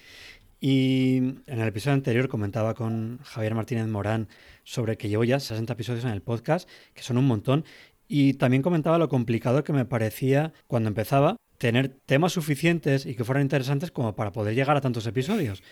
Y 0.64 1.18
en 1.18 1.44
el 1.60 1.68
episodio 1.68 1.96
anterior 1.96 2.28
comentaba 2.28 2.76
con 2.76 3.18
Javier 3.24 3.56
Martínez 3.56 3.88
Morán 3.88 4.28
sobre 4.64 4.96
que 4.96 5.10
llevo 5.10 5.24
ya 5.24 5.40
60 5.40 5.74
episodios 5.74 6.06
en 6.06 6.12
el 6.12 6.22
podcast, 6.22 6.70
que 6.94 7.02
son 7.02 7.18
un 7.18 7.26
montón, 7.26 7.66
y 8.14 8.34
también 8.34 8.62
comentaba 8.62 8.98
lo 8.98 9.08
complicado 9.08 9.64
que 9.64 9.72
me 9.72 9.86
parecía 9.86 10.52
cuando 10.68 10.90
empezaba 10.90 11.38
tener 11.58 11.96
temas 12.06 12.34
suficientes 12.34 13.06
y 13.06 13.16
que 13.16 13.24
fueran 13.24 13.44
interesantes 13.44 13.90
como 13.90 14.16
para 14.16 14.34
poder 14.34 14.54
llegar 14.54 14.76
a 14.76 14.82
tantos 14.82 15.08
episodios. 15.08 15.64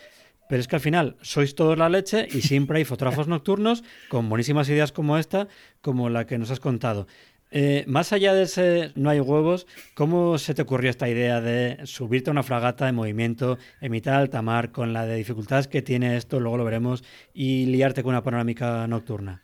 Pero 0.48 0.62
es 0.62 0.70
que 0.70 0.78
al 0.78 0.82
final 0.82 1.18
sois 1.22 1.54
todos 1.54 1.78
la 1.78 1.90
leche 1.90 2.30
y 2.32 2.42
siempre 2.42 2.78
hay 2.78 2.86
fotógrafos 2.86 3.28
nocturnos 3.36 3.84
con 4.08 4.30
buenísimas 4.30 4.70
ideas 4.70 4.94
como 4.94 5.18
esta, 5.18 5.50
como 5.82 6.08
la 6.10 6.26
que 6.28 6.38
nos 6.38 6.50
has 6.50 6.62
contado. 6.62 7.08
Eh, 7.52 7.84
más 7.88 8.14
allá 8.14 8.34
de 8.34 8.44
ese 8.44 8.94
no 8.96 9.10
hay 9.10 9.20
huevos, 9.20 9.68
¿cómo 9.94 10.38
se 10.38 10.54
te 10.54 10.62
ocurrió 10.62 10.92
esta 10.92 11.10
idea 11.10 11.42
de 11.42 11.80
subirte 11.84 12.30
a 12.30 12.32
una 12.32 12.44
fragata 12.44 12.86
de 12.86 12.94
movimiento 12.94 13.58
en 13.82 13.92
mitad 13.92 14.14
de 14.14 14.18
alta 14.20 14.42
mar 14.42 14.72
con 14.72 14.94
la 14.94 15.06
de 15.06 15.18
dificultades 15.18 15.68
que 15.68 15.82
tiene 15.82 16.16
esto, 16.16 16.40
luego 16.40 16.56
lo 16.56 16.64
veremos, 16.64 17.04
y 17.34 17.66
liarte 17.66 18.02
con 18.02 18.12
una 18.12 18.24
panorámica 18.24 18.88
nocturna? 18.88 19.44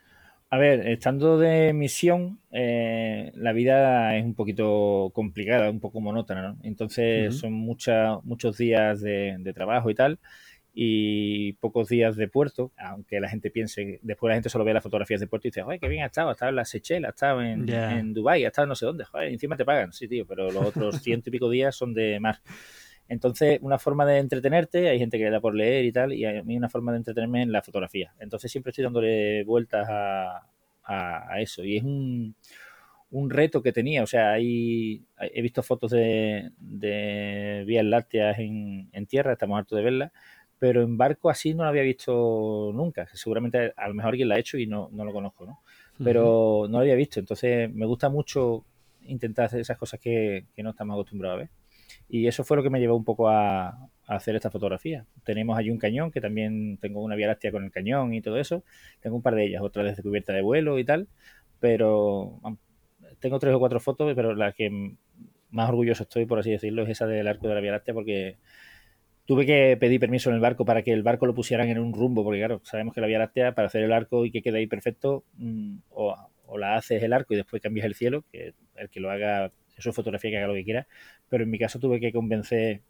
A 0.55 0.57
ver, 0.57 0.87
estando 0.87 1.37
de 1.37 1.73
misión, 1.73 2.39
eh, 2.49 3.29
la 3.35 3.51
vida 3.51 4.15
es 4.15 4.23
un 4.23 4.35
poquito 4.35 5.11
complicada, 5.13 5.69
un 5.69 5.81
poco 5.81 5.99
monótona, 5.99 6.41
¿no? 6.43 6.57
Entonces 6.63 7.37
son 7.37 7.51
muchos 7.51 8.57
días 8.57 9.01
de, 9.01 9.51
trabajo 9.53 9.89
y 9.89 9.95
tal, 9.95 10.17
y 10.73 11.51
pocos 11.59 11.89
días 11.89 12.15
de 12.15 12.29
puerto, 12.29 12.71
aunque 12.77 13.19
la 13.19 13.27
gente 13.27 13.51
piense, 13.51 13.99
después 14.01 14.29
la 14.29 14.35
gente 14.35 14.47
solo 14.47 14.63
ve 14.63 14.73
las 14.73 14.81
fotografías 14.83 15.19
de 15.19 15.27
puerto 15.27 15.49
y 15.49 15.51
dice, 15.51 15.63
¡ay, 15.67 15.77
qué 15.77 15.89
bien 15.89 16.03
ha 16.03 16.05
estado! 16.05 16.29
Ha 16.29 16.31
estado 16.31 16.51
en 16.51 16.55
las 16.55 16.69
Seychelles, 16.69 17.07
ha 17.07 17.09
estado 17.09 17.41
en, 17.41 17.69
en 17.69 18.13
Dubái, 18.13 18.45
ha 18.45 18.47
estado 18.47 18.65
no 18.65 18.75
sé 18.75 18.85
dónde, 18.85 19.03
joder, 19.03 19.33
encima 19.33 19.57
te 19.57 19.65
pagan, 19.65 19.91
sí, 19.91 20.07
tío, 20.07 20.25
pero 20.25 20.49
los 20.51 20.67
otros 20.67 20.95
ciento 21.03 21.27
y 21.27 21.31
pico 21.33 21.49
días 21.49 21.75
son 21.75 21.93
de 21.93 22.17
mar. 22.21 22.39
Entonces, 23.07 23.59
una 23.61 23.77
forma 23.77 24.05
de 24.05 24.17
entretenerte, 24.17 24.89
hay 24.89 24.97
gente 24.97 25.17
que 25.17 25.25
le 25.25 25.31
da 25.31 25.39
por 25.39 25.53
leer 25.53 25.85
y 25.85 25.91
tal, 25.91 26.13
y 26.13 26.25
a 26.25 26.41
mí 26.43 26.57
una 26.57 26.69
forma 26.69 26.91
de 26.91 26.97
entretenerme 26.99 27.43
en 27.43 27.51
la 27.51 27.61
fotografía. 27.61 28.13
Entonces 28.19 28.51
siempre 28.51 28.71
estoy 28.71 28.83
dándole 28.83 29.43
vueltas 29.43 29.87
a, 29.89 30.49
eso. 31.39 31.63
Y 31.63 31.77
es 31.77 31.83
un, 31.83 32.35
un, 33.11 33.29
reto 33.29 33.61
que 33.61 33.71
tenía. 33.71 34.03
O 34.03 34.07
sea, 34.07 34.33
hay, 34.33 35.03
he 35.19 35.41
visto 35.41 35.63
fotos 35.63 35.91
de, 35.91 36.51
de 36.59 37.63
vías 37.65 37.85
lácteas 37.85 38.39
en, 38.39 38.89
en 38.91 39.05
tierra, 39.07 39.33
estamos 39.33 39.57
hartos 39.57 39.77
de 39.77 39.83
verlas, 39.83 40.11
pero 40.59 40.83
en 40.83 40.97
barco 40.97 41.29
así 41.29 41.53
no 41.53 41.63
lo 41.63 41.69
había 41.69 41.83
visto 41.83 42.71
nunca. 42.73 43.07
Seguramente 43.13 43.73
a 43.75 43.87
lo 43.87 43.93
mejor 43.93 44.11
alguien 44.11 44.29
la 44.29 44.35
ha 44.35 44.39
hecho 44.39 44.57
y 44.57 44.67
no, 44.67 44.89
no 44.91 45.05
lo 45.05 45.13
conozco, 45.13 45.45
¿no? 45.45 45.61
Pero 46.03 46.65
no 46.69 46.77
lo 46.77 46.79
había 46.79 46.95
visto. 46.95 47.19
Entonces, 47.19 47.73
me 47.73 47.85
gusta 47.85 48.09
mucho 48.09 48.65
intentar 49.07 49.45
hacer 49.45 49.61
esas 49.61 49.77
cosas 49.77 49.99
que, 49.99 50.45
que 50.55 50.63
no 50.63 50.71
estamos 50.71 50.95
acostumbrados 50.95 51.35
a 51.35 51.39
ver. 51.39 51.49
Y 52.09 52.27
eso 52.27 52.43
fue 52.43 52.57
lo 52.57 52.63
que 52.63 52.69
me 52.69 52.79
llevó 52.79 52.95
un 52.95 53.03
poco 53.03 53.29
a, 53.29 53.89
hacer 54.07 54.35
esta 54.35 54.51
fotografía. 54.51 55.05
Tenemos 55.23 55.57
allí 55.57 55.71
un 55.71 55.79
cañón, 55.79 56.11
que 56.11 56.21
también 56.21 56.77
tengo 56.77 57.01
una 57.01 57.15
vía 57.15 57.27
láctea 57.27 57.51
con 57.51 57.63
el 57.63 57.71
cañón 57.71 58.13
y 58.13 58.21
todo 58.21 58.37
eso. 58.37 58.63
Tengo 59.01 59.15
un 59.15 59.23
par 59.23 59.35
de 59.35 59.45
ellas, 59.45 59.63
otra 59.63 59.83
de 59.83 59.95
cubierta 60.01 60.31
de 60.33 60.41
vuelo 60.41 60.77
y 60.77 60.85
tal. 60.85 61.07
Pero 61.59 62.39
tengo 63.19 63.39
tres 63.39 63.53
o 63.55 63.59
cuatro 63.59 63.79
fotos, 63.79 64.13
pero 64.15 64.35
la 64.35 64.51
que 64.51 64.95
más 65.49 65.69
orgulloso 65.69 66.03
estoy, 66.03 66.25
por 66.25 66.39
así 66.39 66.51
decirlo, 66.51 66.83
es 66.83 66.89
esa 66.89 67.07
del 67.07 67.27
arco 67.27 67.47
de 67.47 67.55
la 67.55 67.61
Vía 67.61 67.71
Láctea, 67.71 67.93
porque 67.93 68.37
tuve 69.25 69.45
que 69.45 69.77
pedir 69.79 69.99
permiso 69.99 70.29
en 70.29 70.35
el 70.35 70.41
barco 70.41 70.65
para 70.65 70.83
que 70.83 70.91
el 70.91 71.01
barco 71.01 71.25
lo 71.25 71.33
pusieran 71.33 71.69
en 71.69 71.79
un 71.79 71.93
rumbo, 71.93 72.23
porque 72.23 72.39
claro, 72.39 72.61
sabemos 72.63 72.93
que 72.93 73.01
la 73.01 73.07
Vía 73.07 73.19
Láctea, 73.19 73.55
para 73.55 73.67
hacer 73.67 73.83
el 73.83 73.93
arco 73.93 74.25
y 74.25 74.31
que 74.31 74.41
quede 74.41 74.59
ahí 74.59 74.67
perfecto, 74.67 75.23
mm, 75.37 75.77
o, 75.89 76.15
o 76.45 76.57
la 76.57 76.75
haces 76.75 77.01
el 77.01 77.13
arco 77.13 77.33
y 77.33 77.37
después 77.37 77.61
cambias 77.61 77.85
el 77.85 77.95
cielo, 77.95 78.23
que 78.31 78.53
el 78.75 78.89
que 78.89 78.99
lo 78.99 79.09
haga 79.09 79.51
eso 79.77 79.89
es 79.89 79.95
fotografía 79.95 80.31
que 80.31 80.37
haga 80.37 80.47
lo 80.47 80.53
que 80.53 80.63
quiera, 80.63 80.87
pero 81.29 81.43
en 81.43 81.49
mi 81.49 81.59
caso 81.59 81.79
tuve 81.79 81.99
que 81.99 82.11
convencer 82.11 82.81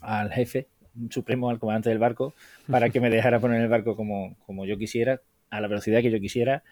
al 0.00 0.32
jefe 0.32 0.66
supremo, 1.10 1.50
al 1.50 1.58
comandante 1.58 1.88
del 1.88 1.98
barco, 1.98 2.34
para 2.68 2.90
que 2.90 3.00
me 3.00 3.10
dejara 3.10 3.40
poner 3.40 3.60
el 3.60 3.68
barco 3.68 3.96
como, 3.96 4.36
como 4.46 4.64
yo 4.64 4.78
quisiera, 4.78 5.20
a 5.50 5.60
la 5.60 5.68
velocidad 5.68 6.00
que 6.02 6.10
yo 6.10 6.20
quisiera, 6.20 6.62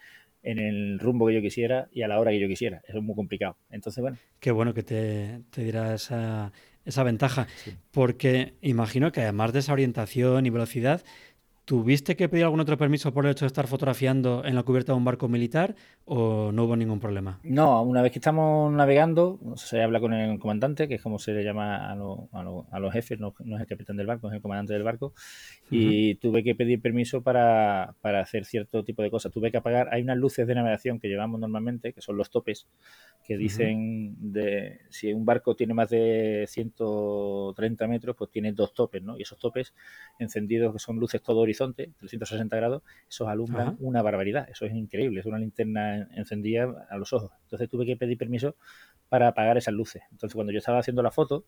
en 0.42 0.58
el 0.58 0.98
rumbo 0.98 1.26
que 1.26 1.34
yo 1.34 1.40
quisiera 1.40 1.88
y 1.92 2.02
a 2.02 2.08
la 2.08 2.18
hora 2.18 2.30
que 2.30 2.40
yo 2.40 2.48
quisiera. 2.48 2.82
Eso 2.88 2.98
es 2.98 3.04
muy 3.04 3.14
complicado. 3.14 3.56
Entonces, 3.70 4.00
bueno. 4.00 4.16
Qué 4.40 4.50
bueno 4.50 4.74
que 4.74 4.82
te, 4.82 5.40
te 5.50 5.62
diera 5.62 5.94
esa, 5.94 6.52
esa 6.84 7.02
ventaja, 7.02 7.46
porque 7.90 8.54
imagino 8.60 9.12
que 9.12 9.22
además 9.22 9.52
de 9.52 9.60
esa 9.60 9.72
orientación 9.72 10.46
y 10.46 10.50
velocidad, 10.50 11.02
¿Tuviste 11.64 12.16
que 12.16 12.28
pedir 12.28 12.42
algún 12.42 12.58
otro 12.58 12.76
permiso 12.76 13.14
por 13.14 13.24
el 13.24 13.30
hecho 13.30 13.44
de 13.44 13.46
estar 13.46 13.68
fotografiando 13.68 14.44
en 14.44 14.56
la 14.56 14.64
cubierta 14.64 14.92
de 14.92 14.98
un 14.98 15.04
barco 15.04 15.28
militar 15.28 15.76
o 16.04 16.50
no 16.50 16.64
hubo 16.64 16.74
ningún 16.74 16.98
problema? 16.98 17.38
No, 17.44 17.82
una 17.82 18.02
vez 18.02 18.10
que 18.10 18.18
estamos 18.18 18.72
navegando, 18.72 19.38
se 19.54 19.80
habla 19.80 20.00
con 20.00 20.12
el 20.12 20.40
comandante, 20.40 20.88
que 20.88 20.96
es 20.96 21.02
como 21.02 21.20
se 21.20 21.32
le 21.32 21.44
llama 21.44 21.92
a, 21.92 21.94
los 21.94 22.92
jefes, 22.92 23.20
no, 23.20 23.32
es 23.38 23.60
el 23.60 23.66
capitán 23.68 23.96
del 23.96 24.08
barco, 24.08 24.26
es 24.26 24.34
el 24.34 24.42
comandante 24.42 24.72
del 24.72 24.82
barco, 24.82 25.14
y 25.70 26.16
tuve 26.16 26.42
que 26.42 26.56
pedir 26.56 26.82
permiso 26.82 27.22
para, 27.22 27.94
hacer 28.02 28.44
cierto 28.44 28.82
tipo 28.82 29.02
de 29.02 29.10
cosas. 29.10 29.30
Tuve 29.30 29.52
que 29.52 29.58
apagar, 29.58 29.88
hay 29.92 30.02
unas 30.02 30.16
luces 30.16 30.48
de 30.48 30.56
navegación 30.56 30.98
que 30.98 31.06
llevamos 31.06 31.38
normalmente, 31.38 31.92
que 31.92 32.00
son 32.00 32.16
los 32.16 32.28
topes, 32.30 32.66
que 33.24 33.36
dicen 33.36 34.16
de 34.32 34.80
si 34.90 35.12
un 35.12 35.24
barco 35.24 35.54
tiene 35.54 35.74
más 35.74 35.90
de 35.90 36.44
130 36.48 37.86
metros, 37.86 38.16
pues 38.16 38.30
tiene 38.32 38.52
dos 38.52 38.74
topes, 38.74 39.00
¿no? 39.00 39.16
Y 39.16 39.22
esos 39.22 39.38
topes 39.38 39.74
encendidos, 40.18 40.72
que 40.72 40.80
son 40.80 40.98
luces 40.98 41.22
todo 41.22 41.46
horizonte, 41.52 41.92
360 41.98 42.56
grados, 42.56 42.82
esos 43.08 43.28
alumbran 43.28 43.76
una 43.80 44.02
barbaridad. 44.02 44.48
Eso 44.50 44.64
es 44.64 44.74
increíble, 44.74 45.20
es 45.20 45.26
una 45.26 45.38
linterna 45.38 46.08
encendida 46.14 46.86
a 46.90 46.96
los 46.96 47.12
ojos. 47.12 47.30
Entonces 47.42 47.68
tuve 47.68 47.86
que 47.86 47.96
pedir 47.96 48.18
permiso 48.18 48.56
para 49.08 49.28
apagar 49.28 49.58
esas 49.58 49.74
luces. 49.74 50.02
Entonces 50.10 50.34
cuando 50.34 50.52
yo 50.52 50.58
estaba 50.58 50.78
haciendo 50.78 51.02
la 51.02 51.10
foto, 51.10 51.44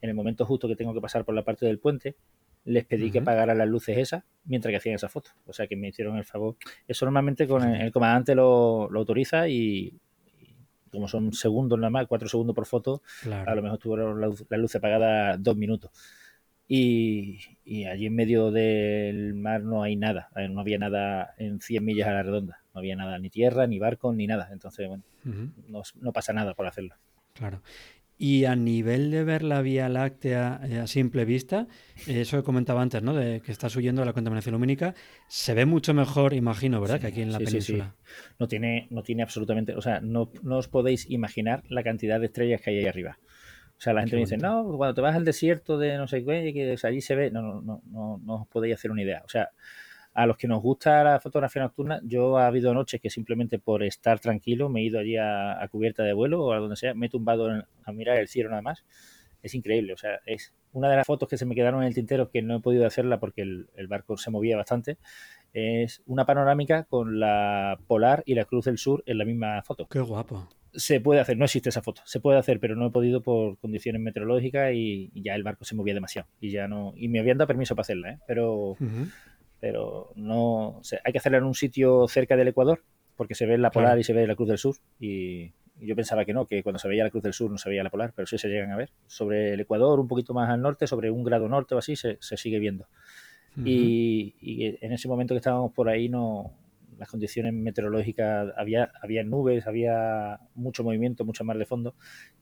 en 0.00 0.10
el 0.10 0.14
momento 0.14 0.46
justo 0.46 0.68
que 0.68 0.76
tengo 0.76 0.94
que 0.94 1.00
pasar 1.00 1.24
por 1.24 1.34
la 1.34 1.44
parte 1.44 1.66
del 1.66 1.78
puente, 1.78 2.16
les 2.64 2.84
pedí 2.84 3.10
que 3.10 3.20
apagaran 3.20 3.58
las 3.58 3.68
luces 3.68 3.96
esas 3.96 4.24
mientras 4.44 4.70
que 4.70 4.76
hacían 4.76 4.94
esa 4.94 5.08
foto. 5.08 5.30
O 5.46 5.52
sea 5.52 5.66
que 5.66 5.76
me 5.76 5.88
hicieron 5.88 6.16
el 6.16 6.24
favor. 6.24 6.56
Eso 6.86 7.06
normalmente 7.06 7.48
con 7.48 7.62
el, 7.62 7.90
comandante 7.90 8.34
lo, 8.34 8.88
autoriza 8.94 9.48
y, 9.48 9.98
como 10.90 11.08
son 11.08 11.32
segundos 11.32 11.78
nada 11.78 11.90
más, 11.90 12.06
cuatro 12.06 12.28
segundos 12.28 12.54
por 12.54 12.66
foto, 12.66 13.02
a 13.30 13.54
lo 13.54 13.62
mejor 13.62 13.78
tuvieron 13.78 14.20
la, 14.20 14.30
la 14.48 14.56
luz 14.58 14.74
apagada 14.76 15.36
dos 15.36 15.56
minutos. 15.56 15.90
Y, 16.70 17.38
allí 17.90 18.06
en 18.06 18.14
medio 18.14 18.50
del 18.50 19.34
mar 19.34 19.62
no 19.62 19.82
hay 19.82 19.96
nada, 19.96 20.28
eh, 20.36 20.48
no 20.48 20.60
había 20.60 20.78
nada 20.78 21.34
en 21.38 21.60
100 21.60 21.82
millas 21.82 22.08
a 22.08 22.12
la 22.12 22.22
redonda, 22.22 22.60
no 22.74 22.80
había 22.80 22.94
nada, 22.94 23.18
ni 23.18 23.30
tierra, 23.30 23.66
ni 23.66 23.78
barco, 23.78 24.12
ni 24.12 24.26
nada. 24.26 24.50
Entonces, 24.52 24.86
bueno, 24.86 25.02
no, 25.24 26.12
pasa 26.12 26.34
nada 26.34 26.52
por 26.52 26.66
hacerlo. 26.66 26.94
Claro. 27.32 27.62
Y 28.20 28.44
a 28.44 28.56
nivel 28.56 29.10
de 29.12 29.22
ver 29.24 29.44
la 29.44 29.62
Vía 29.62 29.88
Láctea 29.88 30.60
eh, 30.68 30.78
a 30.80 30.86
simple 30.88 31.24
vista, 31.24 31.68
eso 32.06 32.36
que 32.36 32.42
comentaba 32.42 32.82
antes, 32.82 33.00
¿no? 33.00 33.14
De 33.14 33.40
que 33.40 33.52
estás 33.52 33.74
huyendo 33.76 34.02
de 34.02 34.06
la 34.06 34.12
contaminación 34.12 34.54
lumínica, 34.54 34.94
se 35.28 35.54
ve 35.54 35.64
mucho 35.64 35.94
mejor, 35.94 36.34
imagino, 36.34 36.80
¿verdad? 36.80 37.00
que 37.00 37.06
aquí 37.06 37.22
en 37.22 37.32
la 37.32 37.38
península. 37.38 37.94
no 38.38 38.48
tiene, 38.48 38.88
no 38.90 39.04
tiene 39.04 39.22
absolutamente, 39.22 39.76
o 39.76 39.80
sea, 39.80 40.00
no, 40.00 40.32
no, 40.42 40.58
os 40.58 40.66
podéis 40.66 41.08
imaginar 41.08 41.62
la 41.68 41.84
cantidad 41.84 42.18
de 42.18 42.26
estrellas 42.26 42.60
que 42.60 42.70
hay 42.70 42.78
ahí 42.78 42.86
arriba. 42.86 43.18
O 43.78 43.80
sea, 43.80 43.92
la 43.92 44.00
gente 44.00 44.16
me 44.16 44.22
dice, 44.22 44.36
no, 44.36 44.76
cuando 44.76 44.94
te 44.94 45.00
vas 45.00 45.14
al 45.14 45.24
desierto 45.24 45.78
de 45.78 45.96
no 45.96 46.08
sé 46.08 46.24
qué, 46.24 46.52
que 46.52 46.76
allí 46.82 47.00
se 47.00 47.14
ve, 47.14 47.30
no, 47.30 47.42
no, 47.42 47.60
no, 47.60 47.82
no, 47.86 48.20
no 48.24 48.34
os 48.42 48.48
podéis 48.48 48.74
hacer 48.74 48.90
una 48.90 49.02
idea. 49.02 49.22
O 49.24 49.28
sea, 49.28 49.50
a 50.14 50.26
los 50.26 50.36
que 50.36 50.48
nos 50.48 50.60
gusta 50.60 51.04
la 51.04 51.20
fotografía 51.20 51.62
nocturna, 51.62 52.00
yo 52.02 52.38
ha 52.38 52.48
habido 52.48 52.74
noches 52.74 53.00
que 53.00 53.08
simplemente 53.08 53.60
por 53.60 53.84
estar 53.84 54.18
tranquilo 54.18 54.68
me 54.68 54.80
he 54.80 54.84
ido 54.84 54.98
allí 54.98 55.16
a, 55.16 55.64
cubierta 55.70 56.02
de 56.02 56.12
vuelo 56.12 56.44
o 56.44 56.52
a 56.52 56.58
donde 56.58 56.74
sea, 56.74 56.92
me 56.92 57.06
he 57.06 57.08
tumbado 57.08 57.48
a 57.84 57.92
mirar 57.92 58.18
el 58.18 58.26
cielo 58.26 58.50
nada 58.50 58.62
más. 58.62 58.84
Es 59.44 59.54
increíble, 59.54 59.92
o 59.92 59.96
sea, 59.96 60.18
es 60.26 60.52
una 60.72 60.90
de 60.90 60.96
las 60.96 61.06
fotos 61.06 61.28
que 61.28 61.38
se 61.38 61.46
me 61.46 61.54
quedaron 61.54 61.82
en 61.82 61.86
el 61.86 61.94
tintero 61.94 62.30
que 62.30 62.42
no 62.42 62.56
he 62.56 62.60
podido 62.60 62.84
hacerla 62.84 63.20
porque 63.20 63.42
el, 63.42 63.86
barco 63.86 64.16
se 64.16 64.32
movía 64.32 64.56
bastante. 64.56 64.98
Es 65.52 66.02
una 66.06 66.26
panorámica 66.26 66.82
con 66.82 67.20
la 67.20 67.78
Polar 67.86 68.24
y 68.26 68.34
la 68.34 68.44
Cruz 68.44 68.64
del 68.64 68.78
Sur 68.78 69.04
en 69.06 69.18
la 69.18 69.24
misma 69.24 69.62
foto. 69.62 69.86
Qué 69.86 70.00
guapo 70.00 70.48
se 70.72 71.00
puede 71.00 71.20
hacer, 71.20 71.36
no 71.36 71.44
existe 71.44 71.68
esa 71.68 71.82
foto, 71.82 72.02
se 72.04 72.20
puede 72.20 72.38
hacer, 72.38 72.60
pero 72.60 72.76
no 72.76 72.86
he 72.86 72.90
podido 72.90 73.22
por 73.22 73.58
condiciones 73.58 74.00
meteorológicas 74.00 74.72
y, 74.74 75.10
ya 75.14 75.34
el 75.34 75.42
barco 75.42 75.64
se 75.64 75.74
movía 75.74 75.94
demasiado 75.94 76.28
y 76.40 76.50
ya 76.50 76.68
no 76.68 76.92
y 76.96 77.08
me 77.08 77.20
habían 77.20 77.38
dado 77.38 77.48
permiso 77.48 77.74
para 77.74 77.82
hacerla, 77.82 78.10
¿eh? 78.12 78.18
pero 78.26 78.76
pero 79.60 80.12
no 80.14 80.80
hay 81.04 81.12
que 81.12 81.18
hacerla 81.18 81.38
en 81.38 81.44
un 81.44 81.54
sitio 81.54 82.06
cerca 82.08 82.36
del 82.36 82.48
Ecuador 82.48 82.82
porque 83.16 83.34
se 83.34 83.46
ve 83.46 83.58
la 83.58 83.70
polar 83.70 83.98
y 83.98 84.04
se 84.04 84.12
ve 84.12 84.26
la 84.26 84.36
Cruz 84.36 84.48
del 84.48 84.58
Sur 84.58 84.76
y, 85.00 85.52
yo 85.80 85.94
pensaba 85.94 86.24
que 86.24 86.34
no, 86.34 86.44
que 86.44 86.64
cuando 86.64 86.80
se 86.80 86.88
veía 86.88 87.04
la 87.04 87.10
Cruz 87.10 87.22
del 87.22 87.32
Sur 87.32 87.52
no 87.52 87.56
se 87.56 87.68
veía 87.68 87.84
la 87.84 87.90
polar, 87.90 88.12
pero 88.12 88.26
sí 88.26 88.36
se 88.36 88.48
llegan 88.48 88.72
a 88.72 88.76
ver. 88.76 88.90
Sobre 89.06 89.52
el 89.52 89.60
Ecuador, 89.60 90.00
un 90.00 90.08
poquito 90.08 90.34
más 90.34 90.50
al 90.50 90.60
norte, 90.60 90.88
sobre 90.88 91.08
un 91.08 91.22
grado 91.22 91.48
norte 91.48 91.76
o 91.76 91.78
así, 91.78 91.94
se, 91.94 92.18
sigue 92.20 92.58
viendo. 92.58 92.88
y, 93.64 94.34
en 94.80 94.92
ese 94.92 95.06
momento 95.06 95.34
que 95.34 95.38
estábamos 95.38 95.72
por 95.72 95.88
ahí 95.88 96.08
no 96.08 96.52
las 96.98 97.08
condiciones 97.08 97.52
meteorológicas 97.52 98.52
había 98.56 98.92
había 99.00 99.24
nubes, 99.24 99.66
había 99.66 100.40
mucho 100.54 100.84
movimiento, 100.84 101.24
mucho 101.24 101.44
mar 101.44 101.58
de 101.58 101.66
fondo 101.66 101.94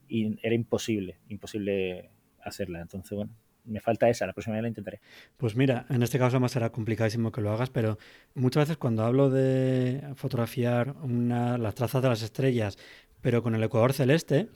y 0.08 0.38
era 0.42 0.54
imposible, 0.54 1.18
imposible 1.28 2.10
hacerla. 2.42 2.80
Entonces, 2.80 3.16
bueno, 3.16 3.32
me 3.66 3.80
falta 3.80 4.08
esa, 4.08 4.26
la 4.26 4.32
próxima 4.32 4.54
vez 4.54 4.62
la 4.62 4.68
intentaré. 4.68 5.00
Pues 5.36 5.56
mira, 5.56 5.86
en 5.90 6.02
este 6.02 6.18
caso 6.18 6.36
además 6.36 6.52
será 6.52 6.70
complicadísimo 6.70 7.32
que 7.32 7.40
lo 7.40 7.50
hagas, 7.50 7.70
pero 7.70 7.98
muchas 8.34 8.64
veces 8.64 8.76
cuando 8.76 9.04
hablo 9.04 9.28
de 9.30 10.02
fotografiar 10.14 10.94
una, 11.02 11.58
las 11.58 11.74
trazas 11.74 12.02
de 12.02 12.08
las 12.08 12.22
estrellas, 12.22 12.78
pero 13.20 13.42
con 13.42 13.54
el 13.54 13.62
ecuador 13.62 13.92
celeste, 13.92 14.48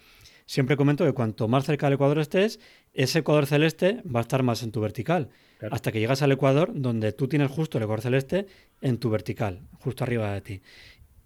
siempre 0.47 0.77
comento 0.77 1.05
que 1.05 1.13
cuanto 1.13 1.49
más 1.49 1.65
cerca 1.65 1.87
del 1.87 1.95
ecuador 1.95 2.19
estés, 2.19 2.61
ese 2.93 3.21
ecuador 3.21 3.47
celeste 3.47 4.03
va 4.05 4.21
a 4.21 4.23
estar 4.23 4.43
más 4.43 4.63
en 4.63 4.73
tu 4.73 4.81
vertical. 4.81 5.29
Hasta 5.71 5.93
que 5.93 6.01
llegas 6.01 6.23
al 6.23 6.33
ecuador 6.33 6.73
donde 6.75 7.13
tú 7.13 7.29
tienes 7.29 7.51
justo 7.51 7.79
el 7.79 7.85
ecuador 7.85 8.01
celeste 8.01 8.47
en 8.81 8.99
tu 8.99 9.11
vertical, 9.11 9.61
justo 9.79 10.05
arriba 10.05 10.33
de 10.33 10.41
ti. 10.41 10.63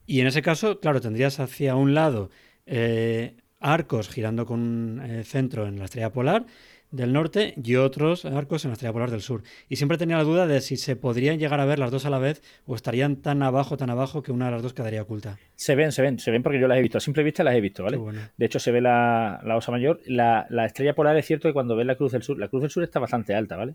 Y 0.06 0.20
en 0.20 0.26
ese 0.26 0.42
caso, 0.42 0.80
claro, 0.80 1.00
tendrías 1.00 1.40
hacia 1.40 1.76
un 1.76 1.94
lado 1.94 2.30
eh, 2.66 3.36
arcos 3.60 4.08
girando 4.10 4.44
con 4.44 4.60
un 4.60 5.00
eh, 5.02 5.24
centro 5.24 5.66
en 5.66 5.78
la 5.78 5.86
estrella 5.86 6.12
polar 6.12 6.46
del 6.94 7.12
norte 7.12 7.54
y 7.62 7.76
otros 7.76 8.24
arcos 8.24 8.64
en 8.64 8.70
la 8.70 8.74
estrella 8.74 8.92
polar 8.92 9.10
del 9.10 9.20
sur. 9.20 9.42
Y 9.68 9.76
siempre 9.76 9.98
tenía 9.98 10.16
la 10.16 10.24
duda 10.24 10.46
de 10.46 10.60
si 10.60 10.76
se 10.76 10.96
podrían 10.96 11.38
llegar 11.38 11.60
a 11.60 11.64
ver 11.64 11.78
las 11.78 11.90
dos 11.90 12.06
a 12.06 12.10
la 12.10 12.18
vez 12.18 12.42
o 12.66 12.74
estarían 12.74 13.16
tan 13.16 13.42
abajo, 13.42 13.76
tan 13.76 13.90
abajo 13.90 14.22
que 14.22 14.32
una 14.32 14.46
de 14.46 14.52
las 14.52 14.62
dos 14.62 14.74
quedaría 14.74 15.02
oculta. 15.02 15.38
Se 15.56 15.74
ven, 15.74 15.92
se 15.92 16.02
ven, 16.02 16.18
se 16.18 16.30
ven 16.30 16.42
porque 16.42 16.60
yo 16.60 16.68
las 16.68 16.78
he 16.78 16.82
visto. 16.82 16.98
A 16.98 17.00
simple 17.00 17.22
vista 17.22 17.42
las 17.42 17.54
he 17.54 17.60
visto, 17.60 17.82
¿vale? 17.82 17.98
De 18.36 18.46
hecho, 18.46 18.58
se 18.58 18.70
ve 18.70 18.80
la, 18.80 19.40
Osa 19.56 19.72
Mayor. 19.72 20.00
La, 20.06 20.46
estrella 20.64 20.94
polar 20.94 21.16
es 21.16 21.26
cierto 21.26 21.48
que 21.48 21.52
cuando 21.52 21.76
ves 21.76 21.86
la 21.86 21.96
Cruz 21.96 22.12
del 22.12 22.22
Sur, 22.22 22.38
la 22.38 22.48
Cruz 22.48 22.62
del 22.62 22.70
Sur 22.70 22.84
está 22.84 23.00
bastante 23.00 23.34
alta, 23.34 23.56
¿vale? 23.56 23.74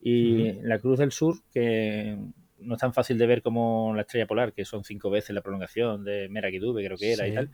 Y 0.00 0.52
la 0.62 0.78
Cruz 0.78 0.98
del 0.98 1.12
Sur, 1.12 1.36
que 1.52 2.16
no 2.60 2.74
es 2.74 2.80
tan 2.80 2.94
fácil 2.94 3.18
de 3.18 3.26
ver 3.26 3.42
como 3.42 3.92
la 3.94 4.02
estrella 4.02 4.26
polar, 4.26 4.52
que 4.52 4.64
son 4.64 4.84
cinco 4.84 5.10
veces 5.10 5.34
la 5.34 5.40
prolongación 5.40 6.04
de 6.04 6.28
Merakidube, 6.28 6.84
creo 6.84 6.96
que 6.96 7.12
era 7.12 7.26
y 7.26 7.34
tal 7.34 7.50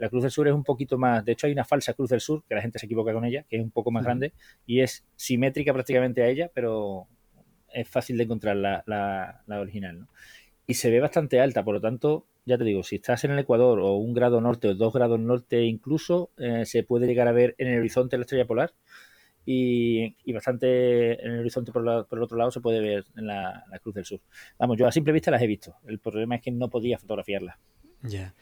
la 0.00 0.08
Cruz 0.08 0.22
del 0.22 0.30
Sur 0.30 0.48
es 0.48 0.54
un 0.54 0.64
poquito 0.64 0.96
más, 0.96 1.24
de 1.24 1.32
hecho 1.32 1.46
hay 1.46 1.52
una 1.52 1.64
falsa 1.64 1.92
Cruz 1.92 2.08
del 2.08 2.20
Sur, 2.20 2.42
que 2.48 2.54
la 2.54 2.62
gente 2.62 2.78
se 2.78 2.86
equivoca 2.86 3.12
con 3.12 3.24
ella, 3.24 3.44
que 3.48 3.56
es 3.56 3.62
un 3.62 3.70
poco 3.70 3.90
más 3.90 4.02
grande 4.02 4.32
y 4.66 4.80
es 4.80 5.04
simétrica 5.14 5.74
prácticamente 5.74 6.22
a 6.22 6.28
ella, 6.28 6.50
pero 6.54 7.06
es 7.72 7.86
fácil 7.86 8.16
de 8.16 8.24
encontrar 8.24 8.56
la, 8.56 9.44
original. 9.46 10.06
Y 10.66 10.74
se 10.74 10.90
ve 10.90 11.00
bastante 11.00 11.38
alta, 11.38 11.62
por 11.64 11.74
lo 11.74 11.80
tanto, 11.82 12.26
ya 12.46 12.56
te 12.56 12.64
digo, 12.64 12.82
si 12.82 12.96
estás 12.96 13.24
en 13.24 13.32
el 13.32 13.38
Ecuador 13.40 13.78
o 13.78 13.96
un 13.96 14.14
grado 14.14 14.40
norte 14.40 14.68
o 14.68 14.74
dos 14.74 14.94
grados 14.94 15.20
norte 15.20 15.64
incluso, 15.64 16.30
eh, 16.38 16.64
se 16.64 16.82
puede 16.82 17.06
llegar 17.06 17.28
a 17.28 17.32
ver 17.32 17.54
en 17.58 17.68
el 17.68 17.80
horizonte 17.80 18.16
la 18.16 18.22
estrella 18.22 18.46
polar 18.46 18.72
y, 19.44 20.32
bastante 20.32 21.22
en 21.22 21.32
el 21.32 21.40
horizonte 21.40 21.72
por, 21.72 21.82
el 21.82 22.22
otro 22.22 22.38
lado 22.38 22.50
se 22.50 22.60
puede 22.60 22.80
ver 22.80 23.04
en 23.16 23.26
la, 23.26 23.64
Cruz 23.82 23.94
del 23.94 24.04
Sur. 24.06 24.20
Vamos, 24.58 24.78
yo 24.78 24.86
a 24.86 24.92
simple 24.92 25.12
vista 25.12 25.30
las 25.30 25.42
he 25.42 25.46
visto. 25.46 25.76
El 25.86 25.98
problema 25.98 26.36
es 26.36 26.42
que 26.42 26.50
no 26.50 26.70
podía 26.70 26.98
fotografiarlas. 26.98 27.56
Ya. 28.02 28.34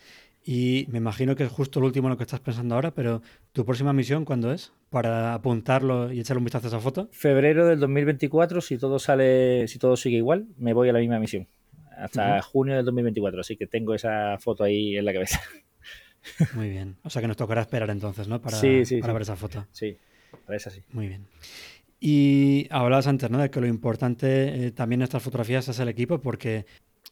Y 0.51 0.87
me 0.89 0.97
imagino 0.97 1.37
que 1.37 1.45
es 1.45 1.53
justo 1.53 1.79
lo 1.79 1.85
último 1.85 2.09
en 2.09 2.13
lo 2.13 2.17
que 2.17 2.23
estás 2.23 2.41
pensando 2.41 2.75
ahora, 2.75 2.91
pero 2.91 3.21
¿tu 3.53 3.67
próxima 3.67 3.93
misión 3.93 4.25
cuándo 4.25 4.51
es? 4.51 4.73
Para 4.89 5.35
apuntarlo 5.35 6.11
y 6.11 6.21
echarle 6.21 6.39
un 6.39 6.47
vistazo 6.47 6.69
a 6.69 6.69
esa 6.69 6.81
foto. 6.81 7.11
Febrero 7.13 7.67
del 7.67 7.79
2024, 7.81 8.63
si 8.63 8.79
todo 8.79 8.99
sale, 8.99 9.69
si 9.69 9.79
todo 9.79 9.95
sigue 9.95 10.17
igual, 10.17 10.47
me 10.57 10.73
voy 10.73 10.89
a 10.89 10.95
la 10.95 11.01
misma 11.01 11.19
misión. 11.19 11.47
Hasta 11.95 12.41
junio 12.41 12.77
del 12.77 12.87
2024, 12.87 13.43
así 13.43 13.59
que 13.59 13.67
tengo 13.67 13.93
esa 13.93 14.39
foto 14.39 14.65
ahí 14.65 14.97
en 14.97 15.05
la 15.05 15.13
cabeza. 15.13 15.39
Muy 16.55 16.71
bien. 16.71 16.97
O 17.03 17.11
sea 17.11 17.21
que 17.21 17.29
nos 17.29 17.37
tocará 17.37 17.61
esperar 17.61 17.91
entonces, 17.91 18.27
¿no? 18.27 18.41
Para, 18.41 18.59
para 18.59 19.13
ver 19.13 19.23
esa 19.23 19.37
foto. 19.37 19.67
Sí, 19.73 19.99
para 20.47 20.57
esa 20.57 20.71
sí. 20.71 20.81
Muy 20.93 21.09
bien. 21.09 21.27
Y 22.01 22.69
hablabas 22.71 23.07
antes, 23.07 23.29
¿no? 23.29 23.37
De 23.37 23.51
que 23.51 23.61
lo 23.61 23.67
importante 23.67 24.65
eh, 24.65 24.71
también 24.71 25.03
en 25.03 25.05
estas 25.05 25.23
fotografías 25.23 25.69
es 25.69 25.79
el 25.79 25.89
equipo, 25.89 26.23
porque 26.23 26.65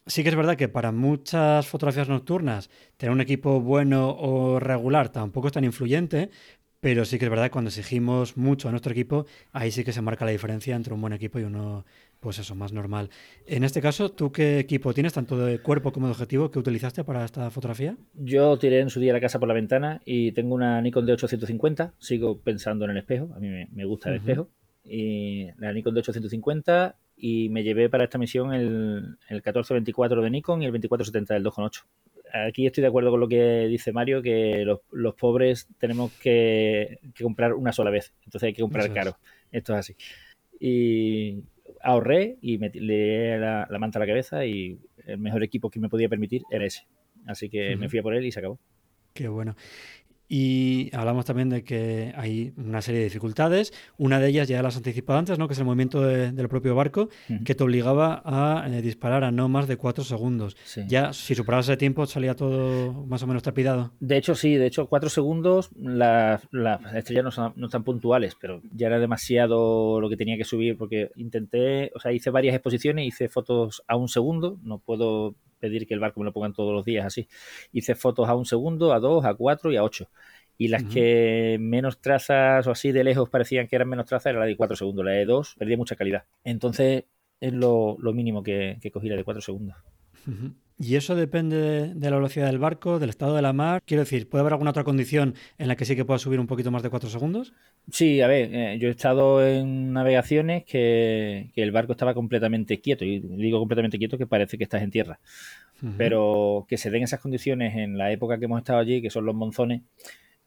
Sí 0.08 0.22
que 0.22 0.28
es 0.28 0.36
verdad 0.36 0.56
que 0.56 0.68
para 0.68 0.92
muchas 0.92 1.66
fotografías 1.66 2.08
nocturnas 2.08 2.70
tener 2.96 3.12
un 3.12 3.20
equipo 3.20 3.60
bueno 3.60 4.10
o 4.10 4.60
regular 4.60 5.08
tampoco 5.08 5.48
es 5.48 5.52
tan 5.52 5.64
influyente, 5.64 6.30
pero 6.78 7.04
sí 7.04 7.18
que 7.18 7.24
es 7.24 7.30
verdad 7.30 7.46
que 7.46 7.50
cuando 7.50 7.70
exigimos 7.70 8.36
mucho 8.36 8.68
a 8.68 8.70
nuestro 8.70 8.92
equipo, 8.92 9.26
ahí 9.50 9.72
sí 9.72 9.82
que 9.82 9.92
se 9.92 10.02
marca 10.02 10.24
la 10.24 10.30
diferencia 10.30 10.76
entre 10.76 10.94
un 10.94 11.00
buen 11.00 11.12
equipo 11.12 11.40
y 11.40 11.42
uno, 11.42 11.84
pues 12.20 12.38
eso, 12.38 12.54
más 12.54 12.72
normal. 12.72 13.10
En 13.46 13.64
este 13.64 13.82
caso, 13.82 14.12
¿tú 14.12 14.30
qué 14.30 14.60
equipo 14.60 14.94
tienes, 14.94 15.12
tanto 15.12 15.36
de 15.44 15.58
cuerpo 15.58 15.90
como 15.90 16.06
de 16.06 16.12
objetivo, 16.12 16.52
que 16.52 16.60
utilizaste 16.60 17.02
para 17.02 17.24
esta 17.24 17.50
fotografía? 17.50 17.96
Yo 18.14 18.56
tiré 18.58 18.78
en 18.78 18.90
su 18.90 19.00
día 19.00 19.12
la 19.12 19.20
casa 19.20 19.40
por 19.40 19.48
la 19.48 19.54
ventana 19.54 20.00
y 20.04 20.30
tengo 20.30 20.54
una 20.54 20.80
Nikon 20.80 21.04
D850, 21.04 21.94
sigo 21.98 22.38
pensando 22.40 22.84
en 22.84 22.92
el 22.92 22.98
espejo, 22.98 23.30
a 23.34 23.40
mí 23.40 23.48
me, 23.48 23.84
gusta 23.84 24.10
el 24.10 24.18
espejo, 24.18 24.50
y 24.84 25.46
la 25.58 25.72
Nikon 25.72 25.96
D850 25.96 26.94
y 27.16 27.48
me 27.48 27.62
llevé 27.62 27.88
para 27.88 28.04
esta 28.04 28.18
misión 28.18 28.52
el, 28.52 29.18
el 29.28 29.36
1424 29.36 30.22
de 30.22 30.30
Nikon 30.30 30.62
y 30.62 30.66
el 30.66 30.72
2470 30.72 31.34
del 31.34 31.44
2.8. 31.44 31.84
Aquí 32.48 32.66
estoy 32.66 32.82
de 32.82 32.88
acuerdo 32.88 33.10
con 33.10 33.20
lo 33.20 33.28
que 33.28 33.66
dice 33.68 33.92
Mario, 33.92 34.20
que 34.20 34.64
los, 34.64 35.14
pobres 35.14 35.68
tenemos 35.78 36.12
que, 36.12 36.98
comprar 37.20 37.54
una 37.54 37.72
sola 37.72 37.90
vez, 37.90 38.12
entonces 38.24 38.48
hay 38.48 38.52
que 38.52 38.62
comprar 38.62 38.92
caro. 38.92 39.16
Esto 39.50 39.72
es 39.72 39.78
así. 39.78 39.96
Y 40.58 41.44
ahorré 41.82 42.36
y 42.40 42.58
me 42.58 42.70
le 42.70 43.38
la, 43.38 43.66
la, 43.70 43.78
manta 43.78 43.98
a 43.98 44.00
la 44.00 44.06
cabeza 44.06 44.44
y 44.44 44.78
el 45.06 45.18
mejor 45.18 45.42
equipo 45.42 45.70
que 45.70 45.80
me 45.80 45.88
podía 45.88 46.08
permitir 46.08 46.42
era 46.50 46.66
ese. 46.66 46.86
Así 47.26 47.48
que 47.48 47.76
me 47.76 47.88
fui 47.88 47.98
a 47.98 48.02
por 48.02 48.14
él 48.14 48.24
y 48.24 48.32
se 48.32 48.40
acabó. 48.40 48.58
Qué 49.14 49.28
bueno. 49.28 49.56
Y 50.28 50.90
hablamos 50.94 51.24
también 51.24 51.48
de 51.48 51.62
que 51.62 52.12
hay 52.16 52.52
una 52.56 52.82
serie 52.82 53.00
de 53.00 53.04
dificultades. 53.04 53.72
Una 53.96 54.18
de 54.18 54.28
ellas 54.28 54.48
ya 54.48 54.62
las 54.62 54.76
anticipado 54.76 55.18
antes, 55.18 55.38
¿no? 55.38 55.46
que 55.46 55.54
es 55.54 55.58
el 55.58 55.64
movimiento 55.64 56.02
del 56.02 56.48
propio 56.48 56.74
barco, 56.74 57.08
que 57.44 57.54
te 57.54 57.64
obligaba 57.64 58.22
a 58.24 58.66
eh, 58.68 58.82
disparar 58.82 59.24
a 59.24 59.30
no 59.30 59.48
más 59.48 59.68
de 59.68 59.76
cuatro 59.76 60.04
segundos. 60.04 60.56
Ya, 60.88 61.12
si 61.12 61.34
superabas 61.34 61.68
ese 61.68 61.76
tiempo, 61.76 62.06
salía 62.06 62.34
todo 62.34 62.92
más 63.06 63.22
o 63.22 63.26
menos 63.26 63.42
trapidado. 63.42 63.92
De 64.00 64.16
hecho, 64.16 64.34
sí, 64.34 64.54
de 64.54 64.66
hecho, 64.66 64.86
cuatro 64.86 65.10
segundos, 65.10 65.70
las 65.76 66.42
estrellas 66.94 67.24
no, 67.24 67.30
son, 67.30 67.52
no 67.56 67.66
están 67.66 67.84
puntuales, 67.84 68.36
pero 68.40 68.60
ya 68.72 68.88
era 68.88 68.98
demasiado 68.98 70.00
lo 70.00 70.08
que 70.08 70.16
tenía 70.16 70.36
que 70.36 70.44
subir, 70.44 70.76
porque 70.76 71.10
intenté, 71.16 71.92
o 71.94 72.00
sea, 72.00 72.12
hice 72.12 72.30
varias 72.30 72.54
exposiciones, 72.54 73.06
hice 73.06 73.28
fotos 73.28 73.82
a 73.86 73.96
un 73.96 74.08
segundo, 74.08 74.58
no 74.62 74.78
puedo 74.78 75.34
pedir 75.58 75.86
que 75.86 75.94
el 75.94 76.00
barco 76.00 76.20
me 76.20 76.26
lo 76.26 76.32
pongan 76.32 76.52
todos 76.52 76.72
los 76.72 76.84
días 76.84 77.06
así. 77.06 77.28
Hice 77.72 77.94
fotos 77.94 78.28
a 78.28 78.34
un 78.34 78.46
segundo, 78.46 78.92
a 78.92 79.00
dos, 79.00 79.24
a 79.24 79.34
cuatro 79.34 79.72
y 79.72 79.76
a 79.76 79.82
ocho. 79.82 80.08
Y 80.58 80.68
las 80.68 80.84
que 80.84 81.58
menos 81.60 82.00
trazas 82.00 82.66
o 82.66 82.70
así 82.70 82.90
de 82.90 83.04
lejos 83.04 83.28
parecían 83.28 83.68
que 83.68 83.76
eran 83.76 83.88
menos 83.88 84.06
trazas 84.06 84.30
era 84.30 84.40
la 84.40 84.46
de 84.46 84.56
cuatro 84.56 84.76
segundos. 84.76 85.04
La 85.04 85.12
de 85.12 85.26
dos 85.26 85.54
perdía 85.58 85.76
mucha 85.76 85.96
calidad. 85.96 86.24
Entonces 86.44 87.04
es 87.40 87.52
lo, 87.52 87.98
mínimo 87.98 88.42
que, 88.42 88.78
que, 88.80 88.90
cogí 88.90 89.08
la 89.08 89.16
de 89.16 89.24
cuatro 89.24 89.42
segundos. 89.42 89.76
¿Y 90.78 90.96
eso 90.96 91.14
depende 91.14 91.94
de, 91.94 92.10
la 92.10 92.16
velocidad 92.16 92.46
del 92.46 92.58
barco, 92.58 92.98
del 92.98 93.08
estado 93.08 93.34
de 93.34 93.40
la 93.40 93.54
mar? 93.54 93.82
Quiero 93.86 94.02
decir, 94.02 94.28
¿puede 94.28 94.40
haber 94.40 94.52
alguna 94.52 94.70
otra 94.70 94.84
condición 94.84 95.34
en 95.56 95.68
la 95.68 95.76
que 95.76 95.86
sí 95.86 95.96
que 95.96 96.04
pueda 96.04 96.18
subir 96.18 96.38
un 96.38 96.46
poquito 96.46 96.70
más 96.70 96.82
de 96.82 96.90
4 96.90 97.08
segundos? 97.08 97.54
Sí, 97.90 98.20
a 98.20 98.26
ver, 98.26 98.54
eh, 98.54 98.78
yo 98.78 98.88
he 98.88 98.90
estado 98.90 99.46
en 99.46 99.94
navegaciones 99.94 100.64
que, 100.64 101.50
el 101.56 101.72
barco 101.72 101.92
estaba 101.92 102.12
completamente 102.12 102.80
quieto, 102.80 103.06
y 103.06 103.20
digo 103.20 103.58
completamente 103.58 103.98
quieto 103.98 104.18
que 104.18 104.26
parece 104.26 104.58
que 104.58 104.64
estás 104.64 104.82
en 104.82 104.90
tierra. 104.90 105.18
Pero 105.98 106.64
que 106.68 106.78
se 106.78 106.90
den 106.90 107.02
esas 107.02 107.20
condiciones 107.20 107.76
en 107.76 107.98
la 107.98 108.10
época 108.10 108.38
que 108.38 108.46
hemos 108.46 108.58
estado 108.58 108.78
allí, 108.78 109.02
que 109.02 109.10
son 109.10 109.26
los 109.26 109.34
monzones, 109.34 109.82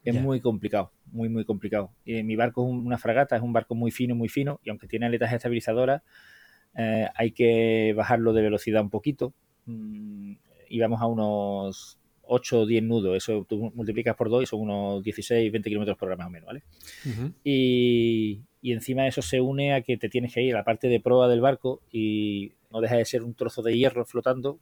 es 0.04 0.14
muy 0.14 0.40
complicado, 0.40 0.92
muy, 1.12 1.28
muy 1.28 1.44
complicado. 1.44 1.92
Y 2.04 2.22
mi 2.22 2.36
barco 2.36 2.64
es 2.64 2.72
una 2.72 2.98
fragata, 2.98 3.36
es 3.36 3.42
un 3.42 3.52
barco 3.52 3.74
muy 3.74 3.90
fino, 3.90 4.14
muy 4.14 4.28
fino, 4.28 4.60
y 4.64 4.70
aunque 4.70 4.86
tiene 4.86 5.06
aletas 5.06 5.32
estabilizadoras, 5.32 6.02
eh, 6.76 7.08
hay 7.14 7.32
que 7.32 7.92
bajarlo 7.96 8.32
de 8.32 8.42
velocidad 8.42 8.82
un 8.82 8.90
poquito. 8.90 9.34
Mm, 9.70 10.36
íbamos 10.68 11.00
a 11.00 11.06
unos 11.06 11.98
8 12.22 12.60
o 12.60 12.66
10 12.66 12.82
nudos, 12.84 13.16
eso 13.16 13.44
tú 13.48 13.72
multiplicas 13.74 14.14
por 14.16 14.30
2 14.30 14.44
y 14.44 14.46
son 14.46 14.60
unos 14.60 15.02
16, 15.02 15.50
20 15.50 15.68
kilómetros 15.68 15.98
por 15.98 16.08
hora 16.08 16.16
más 16.16 16.28
o 16.28 16.30
menos, 16.30 16.46
¿vale? 16.46 16.62
y, 17.42 18.42
y, 18.62 18.72
encima 18.72 19.06
eso 19.06 19.20
se 19.20 19.40
une 19.40 19.74
a 19.74 19.82
que 19.82 19.96
te 19.96 20.08
tienes 20.08 20.32
que 20.32 20.42
ir 20.42 20.54
a 20.54 20.58
la 20.58 20.64
parte 20.64 20.88
de 20.88 21.00
proa 21.00 21.28
del 21.28 21.40
barco 21.40 21.82
y 21.90 22.52
no 22.70 22.80
deja 22.80 22.96
de 22.96 23.04
ser 23.04 23.22
un 23.24 23.34
trozo 23.34 23.62
de 23.62 23.76
hierro 23.76 24.04
flotando. 24.04 24.60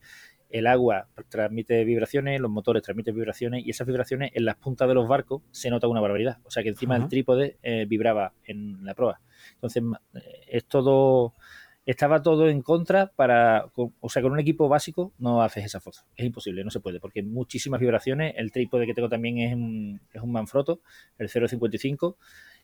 El 0.49 0.65
agua 0.65 1.07
transmite 1.29 1.83
vibraciones, 1.83 2.41
los 2.41 2.49
motores 2.49 2.81
transmiten 2.81 3.13
vibraciones 3.13 3.63
y 3.63 3.69
esas 3.69 3.85
vibraciones 3.85 4.31
en 4.33 4.45
las 4.45 4.55
puntas 4.55 4.87
de 4.87 4.95
los 4.95 5.07
barcos 5.07 5.43
se 5.51 5.69
nota 5.69 5.87
una 5.87 6.01
barbaridad. 6.01 6.39
O 6.43 6.49
sea 6.49 6.63
que 6.63 6.69
encima 6.69 6.95
el 6.95 7.07
trípode 7.07 7.57
eh, 7.61 7.85
vibraba 7.87 8.33
en 8.43 8.83
la 8.83 8.95
proa. 8.95 9.21
Entonces 9.53 9.83
eh, 10.15 10.19
es 10.47 10.65
todo 10.65 11.35
estaba 11.91 12.21
todo 12.21 12.47
en 12.49 12.61
contra 12.61 13.07
para, 13.07 13.65
o 13.73 14.09
sea, 14.09 14.21
con 14.21 14.31
un 14.31 14.39
equipo 14.39 14.69
básico 14.69 15.11
no 15.17 15.41
haces 15.41 15.65
esa 15.65 15.79
foto. 15.79 16.01
Es 16.15 16.23
imposible, 16.23 16.63
no 16.63 16.69
se 16.69 16.79
puede, 16.79 16.99
porque 16.99 17.23
muchísimas 17.23 17.79
vibraciones. 17.79 18.35
El 18.37 18.51
trípode 18.51 18.85
que 18.85 18.93
tengo 18.93 19.09
también 19.09 19.39
es 19.39 19.55
un, 19.55 19.99
es 20.13 20.21
un 20.21 20.31
Manfrotto, 20.31 20.81
el 21.17 21.29
0.55, 21.29 22.15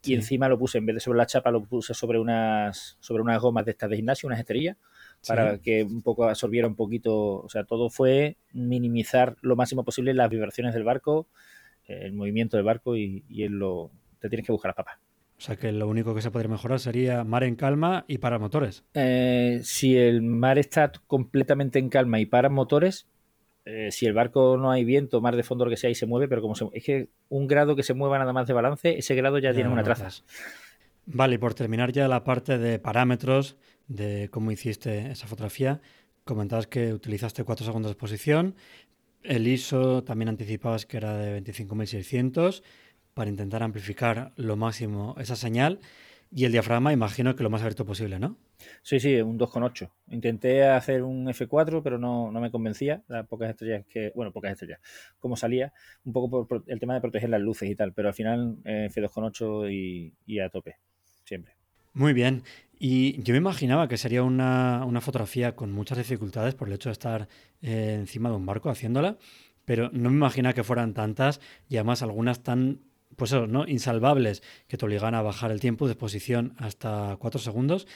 y 0.04 0.14
encima 0.14 0.48
lo 0.48 0.60
puse, 0.60 0.78
en 0.78 0.86
vez 0.86 0.98
de 0.98 1.00
sobre 1.00 1.18
la 1.18 1.26
chapa, 1.26 1.50
lo 1.50 1.64
puse 1.64 1.96
sobre 1.96 2.20
unas, 2.20 2.98
sobre 3.00 3.24
unas 3.24 3.42
gomas 3.42 3.66
de 3.66 3.72
estas 3.72 3.90
de 3.90 3.96
gimnasio, 3.96 4.28
unas 4.28 4.40
esterillas, 4.40 4.78
para 5.28 5.58
que 5.58 5.84
un 5.84 6.04
poco 6.04 6.26
absorbiera 6.26 6.68
un 6.68 6.76
poquito, 6.76 7.42
o 7.42 7.50
sea, 7.50 7.64
todo 7.64 7.90
fue 7.90 8.38
minimizar 8.54 9.38
lo 9.42 9.56
máximo 9.56 9.84
posible 9.84 10.14
las 10.14 10.30
vibraciones 10.30 10.76
del 10.76 10.84
barco, 10.84 11.28
el 11.88 12.14
movimiento 12.14 12.58
del 12.58 12.66
barco 12.66 12.96
y, 12.96 13.26
y 13.28 13.48
lo, 13.48 13.90
te 14.20 14.30
tienes 14.30 14.46
que 14.46 14.52
buscar 14.52 14.70
las 14.70 14.76
papas. 14.76 15.05
O 15.38 15.42
sea 15.42 15.58
que 15.58 15.72
lo 15.72 15.88
único 15.88 16.16
que 16.16 16.22
se 16.22 16.32
podría 16.32 16.50
mejorar 16.50 16.80
sería 16.80 17.24
mar 17.24 17.44
en 17.44 17.56
calma 17.56 18.06
y 18.08 18.20
para 18.20 18.40
motores. 18.40 18.86
Eh, 18.94 19.60
si 19.64 19.98
el 19.98 20.22
mar 20.22 20.58
está 20.58 20.92
completamente 21.08 21.78
en 21.78 21.90
calma 21.90 22.20
y 22.20 22.26
para 22.26 22.50
motores, 22.50 23.08
eh, 23.66 23.90
si 23.92 24.06
el 24.06 24.14
barco 24.14 24.58
no 24.58 24.72
hay 24.72 24.86
viento, 24.86 25.22
mar 25.22 25.36
de 25.36 25.44
fondo, 25.44 25.66
lo 25.66 25.72
que 25.72 25.78
sea, 25.78 25.90
y 25.90 25.96
se 25.96 26.06
mueve, 26.06 26.28
pero 26.28 26.42
como 26.42 26.56
se, 26.56 26.70
es 26.72 26.84
que 26.84 27.10
un 27.30 27.48
grado 27.48 27.76
que 27.76 27.84
se 27.84 27.94
mueva 27.94 28.18
nada 28.18 28.32
más 28.32 28.48
de 28.48 28.54
balance, 28.54 28.98
ese 28.98 29.16
grado 29.16 29.40
ya, 29.40 29.54
tiene 29.54 29.70
una 29.70 29.84
traza. 29.84 30.10
Vale, 31.08 31.36
y 31.36 31.38
por 31.38 31.54
terminar 31.54 31.92
ya 31.92 32.08
la 32.08 32.24
parte 32.24 32.58
de 32.58 32.80
parámetros 32.80 33.58
de 33.88 34.30
cómo 34.32 34.52
hiciste 34.52 35.12
esa 35.12 35.28
fotografía, 35.28 35.82
comentabas 36.24 36.68
que 36.68 36.94
utilizaste 36.94 37.44
4 37.44 37.66
segundos 37.66 37.90
de 37.90 37.94
exposición, 37.94 38.56
el 39.22 39.48
ISO 39.48 40.04
también 40.04 40.30
anticipabas 40.30 40.86
que 40.86 40.98
era 40.98 41.18
de 41.18 41.42
25.600 41.42 42.62
para 43.16 43.32
intentar 43.32 43.64
amplificar 43.64 44.34
lo 44.36 44.56
máximo 44.56 45.16
esa 45.18 45.36
señal. 45.36 45.80
Y 46.32 46.46
el 46.46 46.52
diafragma, 46.52 46.94
imagino 46.94 47.36
que 47.36 47.44
lo 47.44 47.50
más 47.50 47.62
abierto 47.62 47.86
posible, 47.86 48.20
¿no? 48.20 48.38
Sí, 48.84 49.00
sí, 49.00 49.22
un 49.22 49.40
2,8. 49.40 49.90
Intenté 50.10 50.66
hacer 50.66 51.02
un 51.02 51.26
F4, 51.28 51.82
pero 51.84 51.98
no, 51.98 52.30
me 52.32 52.52
convencía. 52.52 53.04
Las 53.08 53.26
pocas 53.26 53.50
estrellas 53.50 53.86
que. 53.88 54.12
Bueno, 54.16 54.32
pocas 54.32 54.52
estrellas. 54.52 54.80
Como 55.18 55.36
salía, 55.36 55.74
un 56.04 56.14
poco 56.14 56.48
por 56.48 56.64
el 56.68 56.80
tema 56.80 56.94
de 56.94 57.02
proteger 57.02 57.30
las 57.30 57.42
luces 57.42 57.70
y 57.70 57.76
tal. 57.76 57.94
Pero 57.94 58.10
al 58.10 58.14
final, 58.14 58.58
eh, 58.66 58.90
F2,8 58.94 59.72
y, 59.72 60.14
y 60.26 60.40
a 60.40 60.50
tope. 60.50 60.78
Siempre. 61.24 61.56
Muy 61.94 62.12
bien. 62.12 62.44
Y 62.78 63.22
yo 63.24 63.34
me 63.34 63.38
imaginaba 63.38 63.88
que 63.88 63.98
sería 63.98 64.22
una, 64.24 64.86
fotografía 65.02 65.56
con 65.56 65.72
muchas 65.72 65.98
dificultades 65.98 66.54
por 66.54 66.68
el 66.68 66.74
hecho 66.74 66.90
de 66.90 66.94
estar 66.94 67.30
eh, 67.62 67.96
encima 67.98 68.30
de 68.30 68.36
un 68.36 68.46
barco 68.46 68.70
haciéndola, 68.70 69.18
pero 69.64 69.90
no 69.94 70.10
me 70.10 70.18
imagina 70.18 70.54
que 70.54 70.64
fueran 70.64 70.94
tantas 70.94 71.40
y 71.70 71.78
además 71.78 72.02
algunas 72.02 72.44
tan 72.44 72.82
pues 73.16 73.32
eso, 73.32 73.48
¿no? 73.48 73.68
Insalvables 73.68 74.44
que 74.68 74.78
te 74.78 74.86
obligan 74.86 75.16
a 75.16 75.22
bajar 75.22 75.52
el 75.52 75.60
tiempo 75.60 75.86
de 75.88 75.94
exposición 75.94 76.54
hasta 76.58 77.18
4 77.20 77.40
segundos. 77.40 77.88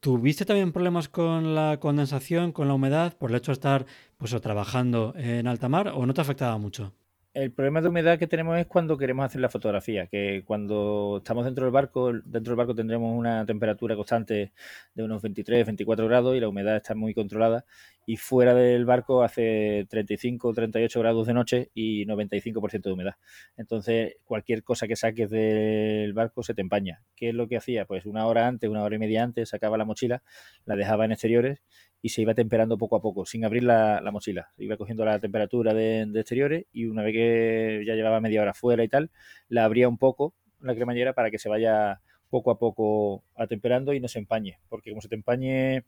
¿Tuviste 0.00 0.44
también 0.44 0.72
problemas 0.72 1.08
con 1.08 1.54
la 1.54 1.78
condensación, 1.80 2.52
con 2.52 2.68
la 2.68 2.74
humedad, 2.74 3.16
por 3.16 3.30
el 3.30 3.36
hecho 3.36 3.52
de 3.52 3.54
estar 3.54 3.86
pues, 4.18 4.38
trabajando 4.40 5.14
en 5.16 5.46
alta 5.46 5.68
mar 5.68 5.88
o 5.94 6.04
no 6.04 6.12
te 6.14 6.20
afectaba 6.20 6.58
mucho? 6.58 6.92
El 7.34 7.50
problema 7.50 7.80
de 7.80 7.88
humedad 7.88 8.16
que 8.16 8.28
tenemos 8.28 8.56
es 8.60 8.66
cuando 8.66 8.96
queremos 8.96 9.26
hacer 9.26 9.40
la 9.40 9.48
fotografía, 9.48 10.06
que 10.06 10.44
cuando 10.46 11.16
estamos 11.16 11.44
dentro 11.44 11.64
del 11.64 11.72
barco, 11.72 12.12
dentro 12.12 12.52
del 12.52 12.56
barco 12.56 12.76
tendremos 12.76 13.12
una 13.12 13.44
temperatura 13.44 13.96
constante 13.96 14.52
de 14.94 15.02
unos 15.02 15.20
23, 15.20 15.66
24 15.66 16.06
grados 16.06 16.36
y 16.36 16.40
la 16.40 16.48
humedad 16.48 16.76
está 16.76 16.94
muy 16.94 17.12
controlada 17.12 17.64
y 18.06 18.18
fuera 18.18 18.54
del 18.54 18.84
barco 18.84 19.24
hace 19.24 19.84
35, 19.90 20.52
38 20.52 21.00
grados 21.00 21.26
de 21.26 21.34
noche 21.34 21.70
y 21.74 22.06
95% 22.06 22.82
de 22.82 22.92
humedad. 22.92 23.16
Entonces, 23.56 24.14
cualquier 24.24 24.62
cosa 24.62 24.86
que 24.86 24.94
saques 24.94 25.28
del 25.28 26.12
barco 26.12 26.44
se 26.44 26.54
te 26.54 26.60
empaña. 26.60 27.02
¿Qué 27.16 27.30
es 27.30 27.34
lo 27.34 27.48
que 27.48 27.56
hacía? 27.56 27.84
Pues 27.84 28.06
una 28.06 28.26
hora 28.26 28.46
antes, 28.46 28.70
una 28.70 28.84
hora 28.84 28.94
y 28.94 29.00
media 29.00 29.24
antes, 29.24 29.48
sacaba 29.48 29.76
la 29.76 29.84
mochila, 29.84 30.22
la 30.66 30.76
dejaba 30.76 31.04
en 31.04 31.10
exteriores 31.10 31.62
y 32.04 32.10
se 32.10 32.20
iba 32.20 32.34
temperando 32.34 32.76
poco 32.76 32.96
a 32.96 33.00
poco, 33.00 33.24
sin 33.24 33.46
abrir 33.46 33.62
la, 33.62 33.98
mochila. 34.12 34.52
Iba 34.58 34.76
cogiendo 34.76 35.06
la 35.06 35.18
temperatura 35.20 35.72
de, 35.72 36.02
exteriores 36.16 36.66
y 36.70 36.84
una 36.84 37.02
vez 37.02 37.14
que 37.14 37.82
ya 37.86 37.94
llevaba 37.94 38.20
media 38.20 38.42
hora 38.42 38.52
fuera 38.52 38.84
y 38.84 38.88
tal, 38.88 39.10
la 39.48 39.64
abría 39.64 39.88
un 39.88 39.96
poco 39.96 40.34
la 40.60 40.74
cremallera 40.74 41.14
para 41.14 41.30
que 41.30 41.38
se 41.38 41.48
vaya 41.48 42.02
poco 42.28 42.50
a 42.50 42.58
poco 42.58 43.24
atemperando 43.34 43.94
y 43.94 44.00
no 44.00 44.08
se 44.08 44.18
empañe. 44.18 44.58
Porque 44.68 44.90
como 44.90 45.00
se 45.00 45.08
te 45.08 45.14
empañe, 45.14 45.84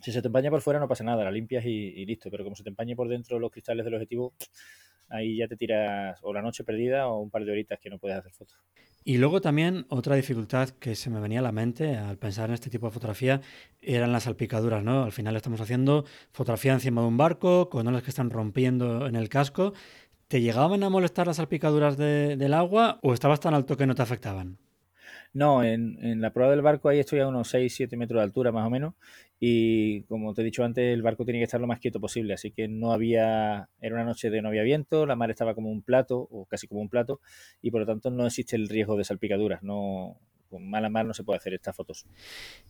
si 0.00 0.10
se 0.10 0.22
te 0.22 0.28
empaña 0.28 0.48
por 0.48 0.62
fuera 0.62 0.80
no 0.80 0.88
pasa 0.88 1.04
nada, 1.04 1.22
la 1.22 1.30
limpias 1.30 1.66
y, 1.66 2.06
listo. 2.06 2.30
Pero 2.30 2.44
como 2.44 2.56
se 2.56 2.62
te 2.62 2.70
empañe 2.70 2.96
por 2.96 3.08
dentro 3.08 3.38
los 3.38 3.50
cristales 3.50 3.84
del 3.84 3.92
objetivo, 3.92 4.32
ahí 5.10 5.36
ya 5.36 5.48
te 5.48 5.56
tiras 5.58 6.18
o 6.22 6.32
la 6.32 6.40
noche 6.40 6.64
perdida 6.64 7.08
o 7.08 7.20
un 7.20 7.28
par 7.28 7.44
de 7.44 7.52
horitas 7.52 7.78
que 7.78 7.90
no 7.90 7.98
puedes 7.98 8.16
hacer 8.16 8.32
fotos. 8.32 8.56
Y 9.04 9.18
luego 9.18 9.40
también 9.40 9.86
otra 9.88 10.14
dificultad 10.14 10.70
que 10.70 10.94
se 10.94 11.10
me 11.10 11.20
venía 11.20 11.40
a 11.40 11.42
la 11.42 11.52
mente 11.52 11.96
al 11.96 12.18
pensar 12.18 12.50
en 12.50 12.54
este 12.54 12.70
tipo 12.70 12.86
de 12.86 12.92
fotografía 12.92 13.40
eran 13.80 14.12
las 14.12 14.24
salpicaduras, 14.24 14.84
¿no? 14.84 15.02
Al 15.02 15.12
final 15.12 15.34
estamos 15.34 15.60
haciendo 15.60 16.04
fotografía 16.32 16.72
encima 16.72 17.00
de 17.00 17.08
un 17.08 17.16
barco 17.16 17.68
con 17.68 17.86
olas 17.88 18.04
que 18.04 18.10
están 18.10 18.30
rompiendo 18.30 19.06
en 19.08 19.16
el 19.16 19.28
casco. 19.28 19.72
¿Te 20.28 20.40
llegaban 20.40 20.84
a 20.84 20.90
molestar 20.90 21.26
las 21.26 21.36
salpicaduras 21.36 21.96
del 21.96 22.54
agua 22.54 23.00
o 23.02 23.12
estabas 23.12 23.40
tan 23.40 23.54
alto 23.54 23.76
que 23.76 23.86
no 23.86 23.94
te 23.94 24.02
afectaban? 24.02 24.58
No, 25.34 25.64
en, 25.64 25.98
en, 26.04 26.20
la 26.20 26.32
prueba 26.32 26.50
del 26.50 26.60
barco 26.60 26.88
ahí 26.90 26.98
estoy 26.98 27.20
a 27.20 27.28
unos 27.28 27.48
6-7 27.54 27.96
metros 27.96 28.20
de 28.20 28.24
altura 28.24 28.52
más 28.52 28.66
o 28.66 28.70
menos 28.70 28.94
y 29.40 30.02
como 30.04 30.34
te 30.34 30.42
he 30.42 30.44
dicho 30.44 30.62
antes, 30.62 30.92
el 30.92 31.02
barco 31.02 31.24
tenía 31.24 31.40
que 31.40 31.44
estar 31.44 31.60
lo 31.60 31.66
más 31.66 31.80
quieto 31.80 32.00
posible, 32.00 32.34
así 32.34 32.50
que 32.52 32.68
no 32.68 32.92
había, 32.92 33.68
era 33.80 33.94
una 33.94 34.04
noche 34.04 34.30
de 34.30 34.42
no 34.42 34.48
había 34.48 34.62
viento, 34.62 35.06
la 35.06 35.16
mar 35.16 35.30
estaba 35.30 35.54
como 35.54 35.70
un 35.70 35.82
plato 35.82 36.18
o 36.30 36.44
casi 36.44 36.68
como 36.68 36.82
un 36.82 36.88
plato 36.88 37.20
y 37.62 37.70
por 37.70 37.80
lo 37.80 37.86
tanto 37.86 38.10
no 38.10 38.26
existe 38.26 38.56
el 38.56 38.68
riesgo 38.68 38.96
de 38.96 39.04
salpicaduras, 39.04 39.62
no, 39.62 40.18
con 40.52 40.68
mala 40.68 40.90
mar 40.90 41.06
no 41.06 41.14
se 41.14 41.24
puede 41.24 41.38
hacer 41.38 41.54
estas 41.54 41.74
fotos. 41.74 42.06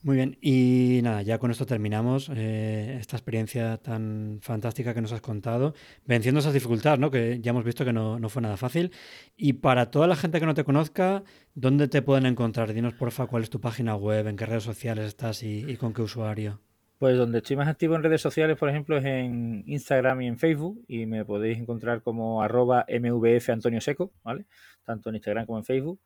Muy 0.03 0.17
bien, 0.17 0.39
y 0.41 1.01
nada, 1.03 1.23
ya 1.23 1.39
con 1.39 1.51
esto 1.51 1.67
terminamos 1.67 2.31
eh, 2.35 2.97
esta 3.01 3.17
experiencia 3.17 3.77
tan 3.79 4.39
fantástica 4.41 4.95
que 4.95 5.01
nos 5.03 5.13
has 5.13 5.21
contado, 5.21 5.75
venciendo 6.07 6.39
esas 6.39 6.55
dificultades, 6.55 7.01
¿no? 7.01 7.11
que 7.11 7.41
ya 7.41 7.51
hemos 7.51 7.65
visto 7.65 7.85
que 7.85 7.93
no, 7.93 8.29
fue 8.29 8.41
nada 8.41 8.57
fácil. 8.57 8.93
Y 9.37 9.55
para 9.55 9.91
toda 9.91 10.07
la 10.07 10.15
gente 10.15 10.39
que 10.39 10.47
no 10.47 10.55
te 10.55 10.63
conozca, 10.63 11.25
¿dónde 11.55 11.89
te 11.89 12.03
pueden 12.03 12.25
encontrar? 12.27 12.73
Dinos, 12.73 12.95
porfa, 12.95 13.27
cuál 13.27 13.43
es 13.43 13.51
tu 13.51 13.61
página 13.61 13.97
web, 13.97 14.29
en 14.29 14.37
qué 14.37 14.47
redes 14.47 14.63
sociales 14.63 15.07
estás 15.07 15.43
y, 15.43 15.77
con 15.77 15.93
qué 15.93 16.03
usuario. 16.03 16.61
Pues 16.99 17.19
donde 17.19 17.39
estoy 17.39 17.57
más 17.57 17.67
activo 17.67 17.97
en 17.97 18.05
redes 18.05 18.21
sociales, 18.21 18.57
por 18.57 18.69
ejemplo, 18.69 18.97
es 18.97 19.05
en 19.05 19.65
Instagram 19.67 20.23
y 20.23 20.29
en 20.29 20.39
Facebook, 20.39 20.85
y 20.87 21.07
me 21.07 21.25
podéis 21.25 21.59
encontrar 21.59 22.01
como 22.01 22.43
arroba 22.43 22.87
mvf 22.89 23.51
Antonio 23.51 23.81
Seco, 23.81 24.13
¿vale? 24.23 24.47
Tanto 24.85 25.09
en 25.09 25.17
Instagram 25.17 25.47
como 25.47 25.59
en 25.59 25.65
Facebook. 25.65 26.01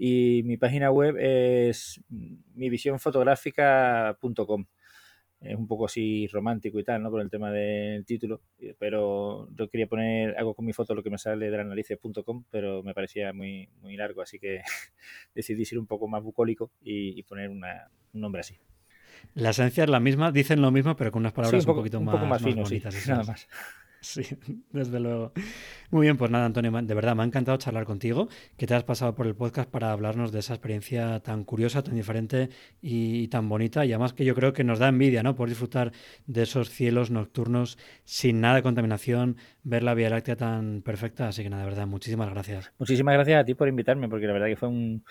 Y 0.00 0.42
mi 0.44 0.56
página 0.56 0.92
web 0.92 1.16
es 1.18 2.00
mivisiónfotográfica.com. 2.54 4.66
Es 5.40 5.56
un 5.56 5.66
poco 5.66 5.86
así 5.86 6.28
romántico 6.28 6.78
y 6.78 6.84
tal, 6.84 7.02
¿no? 7.02 7.10
Por 7.10 7.20
el 7.20 7.30
tema 7.30 7.50
del 7.50 8.04
título. 8.04 8.40
Pero 8.78 9.48
yo 9.56 9.68
quería 9.68 9.88
poner 9.88 10.36
algo 10.36 10.54
con 10.54 10.64
mi 10.64 10.72
foto, 10.72 10.94
lo 10.94 11.02
que 11.02 11.10
me 11.10 11.18
sale 11.18 11.50
de 11.50 11.56
la 11.56 11.64
narices.com, 11.64 12.44
pero 12.48 12.84
me 12.84 12.94
parecía 12.94 13.32
muy, 13.32 13.68
muy 13.80 13.96
largo, 13.96 14.22
así 14.22 14.38
que 14.38 14.62
decidí 15.34 15.64
ser 15.64 15.80
un 15.80 15.86
poco 15.86 16.06
más 16.06 16.22
bucólico 16.22 16.70
y, 16.80 17.20
poner 17.24 17.50
un 17.50 17.64
nombre 18.12 18.38
así. 18.40 18.56
La 19.34 19.50
esencia 19.50 19.84
es 19.84 19.90
la 19.90 20.00
misma, 20.00 20.32
dicen 20.32 20.62
lo 20.62 20.70
mismo, 20.70 20.96
pero 20.96 21.10
con 21.10 21.22
unas 21.22 21.32
palabras 21.32 21.66
un, 21.66 21.74
poquito 21.74 22.00
más, 22.00 22.26
más, 22.26 22.42
bonitas. 22.42 22.94
Sí, 22.94 23.10
nada 23.10 23.24
más. 23.24 23.48
Sí, 24.00 24.22
desde 24.72 25.00
luego. 25.00 25.32
Muy 25.90 26.06
bien, 26.06 26.16
pues 26.16 26.30
nada, 26.30 26.44
Antonio, 26.44 26.70
de 26.70 26.94
verdad 26.94 27.16
me 27.16 27.22
ha 27.22 27.26
encantado 27.26 27.56
charlar 27.56 27.84
contigo, 27.84 28.28
que 28.56 28.66
te 28.66 28.74
has 28.74 28.84
pasado 28.84 29.14
por 29.14 29.26
el 29.26 29.34
podcast 29.34 29.70
para 29.70 29.90
hablarnos 29.90 30.32
de 30.32 30.40
esa 30.40 30.54
experiencia 30.54 31.20
tan 31.20 31.44
curiosa, 31.44 31.82
tan 31.82 31.94
diferente 31.94 32.50
y, 32.80 33.28
tan 33.28 33.48
bonita, 33.48 33.84
y 33.84 33.92
además 33.92 34.12
que 34.12 34.24
yo 34.24 34.34
creo 34.34 34.52
que 34.52 34.64
nos 34.64 34.78
da 34.78 34.88
envidia, 34.88 35.22
¿no? 35.22 35.34
Por 35.34 35.48
disfrutar 35.48 35.92
de 36.26 36.42
esos 36.42 36.70
cielos 36.70 37.10
nocturnos 37.10 37.78
sin 38.04 38.40
nada 38.40 38.56
de 38.56 38.62
contaminación, 38.62 39.36
ver 39.62 39.82
la 39.82 39.94
Vía 39.94 40.10
Láctea 40.10 40.36
tan 40.36 40.82
perfecta, 40.82 41.28
así 41.28 41.42
que 41.42 41.50
nada, 41.50 41.64
de 41.64 41.70
verdad, 41.70 41.86
muchísimas 41.86 42.30
gracias. 42.30 42.72
Muchísimas 42.78 43.14
gracias 43.14 43.40
a 43.40 43.44
ti 43.44 43.54
por 43.54 43.68
invitarme, 43.68 44.08
porque 44.08 44.26
la 44.26 44.32
verdad 44.32 44.48
que 44.48 44.56
fue 44.56 44.68
un, 44.68 45.04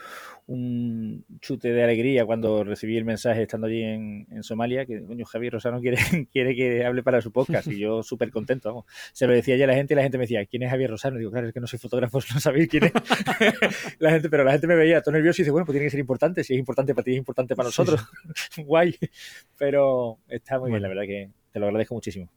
un 0.47 1.25
chute 1.41 1.73
de 1.73 1.83
alegría 1.83 2.25
cuando 2.25 2.63
recibí 2.63 2.95
el 2.95 3.03
mensaje 3.03 3.43
estando 3.43 3.67
allí 3.67 3.83
en, 3.83 4.43
Somalia, 4.43 4.85
que 4.85 5.03
coño, 5.03 5.25
Javier 5.25 5.53
Rosano 5.53 5.81
quiere, 5.81 5.97
quiere 6.31 6.55
que 6.55 6.85
hable 6.85 7.03
para 7.03 7.21
su 7.21 7.31
podcast, 7.31 7.67
y 7.67 7.79
yo 7.79 8.01
súper 8.03 8.31
contento, 8.31 8.69
vamos, 8.69 8.85
se 9.11 9.27
lo 9.27 9.33
decía 9.33 9.57
ya 9.57 9.65
a 9.65 9.67
la 9.67 9.73
gente 9.73 9.93
y 9.93 9.97
la 9.97 10.03
gente 10.03 10.17
me 10.17 10.23
decía, 10.23 10.45
¿quién 10.45 10.63
es 10.63 10.69
Javier 10.69 10.89
Rosano? 10.89 11.17
Digo, 11.17 11.31
claro, 11.31 11.47
es 11.47 11.53
que 11.53 11.59
no 11.59 11.67
soy 11.67 11.79
fotógrafo, 11.79 12.19
no 12.33 12.39
sabéis 12.39 12.69
quién 12.69 12.85
es. 12.85 12.93
la 13.99 14.11
gente, 14.11 14.29
pero 14.29 14.45
la 14.45 14.53
gente 14.53 14.67
me 14.67 14.75
veía 14.75 15.01
todo 15.01 15.13
nervioso 15.13 15.41
y 15.41 15.43
dice, 15.43 15.51
bueno, 15.51 15.65
pues 15.65 15.73
tiene 15.73 15.85
que 15.85 15.91
ser 15.91 15.99
importante, 15.99 16.43
si 16.43 16.53
es 16.53 16.59
importante 16.59 16.95
para 16.95 17.03
ti, 17.03 17.11
es 17.11 17.17
importante 17.17 17.55
para 17.55 17.67
nosotros. 17.67 18.05
Guay. 18.57 18.95
Pero 19.57 20.19
está 20.29 20.59
muy 20.59 20.71
bien, 20.71 20.81
la 20.81 20.87
verdad 20.87 21.03
que 21.03 21.29
te 21.51 21.59
lo 21.59 21.65
agradezco 21.65 21.93
muchísimo. 21.93 22.29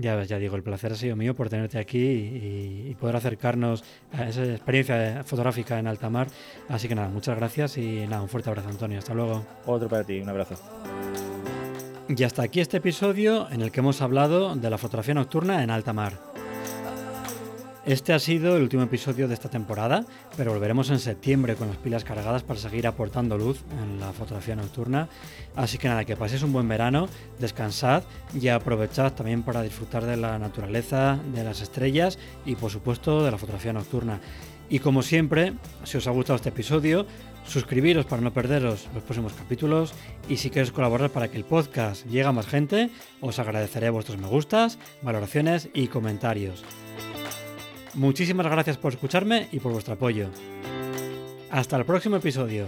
Ya 0.00 0.14
ves, 0.14 0.28
ya 0.28 0.38
digo, 0.38 0.54
el 0.54 0.62
placer 0.62 0.92
ha 0.92 0.94
sido 0.94 1.16
mío 1.16 1.34
por 1.34 1.48
tenerte 1.48 1.76
aquí 1.76 1.98
y, 1.98 2.96
poder 3.00 3.16
acercarnos 3.16 3.82
a 4.12 4.28
esa 4.28 4.44
experiencia 4.44 5.24
fotográfica 5.24 5.76
en 5.76 5.88
alta 5.88 6.08
mar. 6.08 6.28
Así 6.68 6.86
que 6.86 6.94
nada, 6.94 7.08
muchas 7.08 7.36
gracias 7.36 7.76
y 7.78 8.06
nada, 8.06 8.22
un 8.22 8.28
fuerte 8.28 8.48
abrazo, 8.48 8.68
Antonio. 8.68 8.98
Hasta 8.98 9.12
luego. 9.12 9.44
Otro 9.66 9.88
para 9.88 10.04
ti, 10.04 10.20
un 10.20 10.28
abrazo. 10.28 10.54
Y 12.08 12.22
hasta 12.22 12.42
aquí 12.42 12.60
este 12.60 12.76
episodio 12.76 13.50
en 13.50 13.60
el 13.60 13.72
que 13.72 13.80
hemos 13.80 14.00
hablado 14.00 14.54
de 14.54 14.70
la 14.70 14.78
fotografía 14.78 15.14
nocturna 15.14 15.64
en 15.64 15.70
alta 15.70 15.92
mar. 15.92 16.27
Este 17.88 18.12
ha 18.12 18.18
sido 18.18 18.54
el 18.54 18.64
último 18.64 18.82
episodio 18.82 19.28
de 19.28 19.32
esta 19.32 19.48
temporada, 19.48 20.04
pero 20.36 20.52
volveremos 20.52 20.90
en 20.90 20.98
septiembre 20.98 21.54
con 21.54 21.68
las 21.68 21.78
pilas 21.78 22.04
cargadas 22.04 22.42
para 22.42 22.60
seguir 22.60 22.86
aportando 22.86 23.38
luz 23.38 23.62
en 23.82 23.98
la 23.98 24.12
fotografía 24.12 24.54
nocturna. 24.54 25.08
Así 25.56 25.78
que 25.78 25.88
nada, 25.88 26.04
que 26.04 26.14
paséis 26.14 26.42
un 26.42 26.52
buen 26.52 26.68
verano, 26.68 27.08
descansad 27.38 28.02
y 28.38 28.48
aprovechad 28.48 29.14
también 29.14 29.42
para 29.42 29.62
disfrutar 29.62 30.04
de 30.04 30.18
la 30.18 30.38
naturaleza, 30.38 31.18
de 31.32 31.42
las 31.44 31.62
estrellas 31.62 32.18
y 32.44 32.56
por 32.56 32.70
supuesto 32.70 33.24
de 33.24 33.30
la 33.30 33.38
fotografía 33.38 33.72
nocturna. 33.72 34.20
Y 34.68 34.80
como 34.80 35.00
siempre, 35.00 35.54
si 35.84 35.96
os 35.96 36.06
ha 36.06 36.10
gustado 36.10 36.36
este 36.36 36.50
episodio, 36.50 37.06
suscribiros 37.46 38.04
para 38.04 38.20
no 38.20 38.34
perderos 38.34 38.86
los 38.92 39.02
próximos 39.02 39.32
capítulos 39.32 39.94
y 40.28 40.36
si 40.36 40.50
queréis 40.50 40.72
colaborar 40.72 41.08
para 41.08 41.28
que 41.28 41.38
el 41.38 41.46
podcast 41.46 42.04
llegue 42.04 42.24
a 42.24 42.32
más 42.32 42.48
gente, 42.48 42.90
os 43.22 43.38
agradeceré 43.38 43.88
vuestros 43.88 44.18
me 44.18 44.28
gustas, 44.28 44.78
valoraciones 45.00 45.70
y 45.72 45.86
comentarios. 45.86 46.62
Muchísimas 47.98 48.46
gracias 48.46 48.76
por 48.76 48.92
escucharme 48.92 49.48
y 49.50 49.58
por 49.58 49.72
vuestro 49.72 49.94
apoyo. 49.94 50.28
Hasta 51.50 51.76
el 51.76 51.84
próximo 51.84 52.14
episodio. 52.16 52.66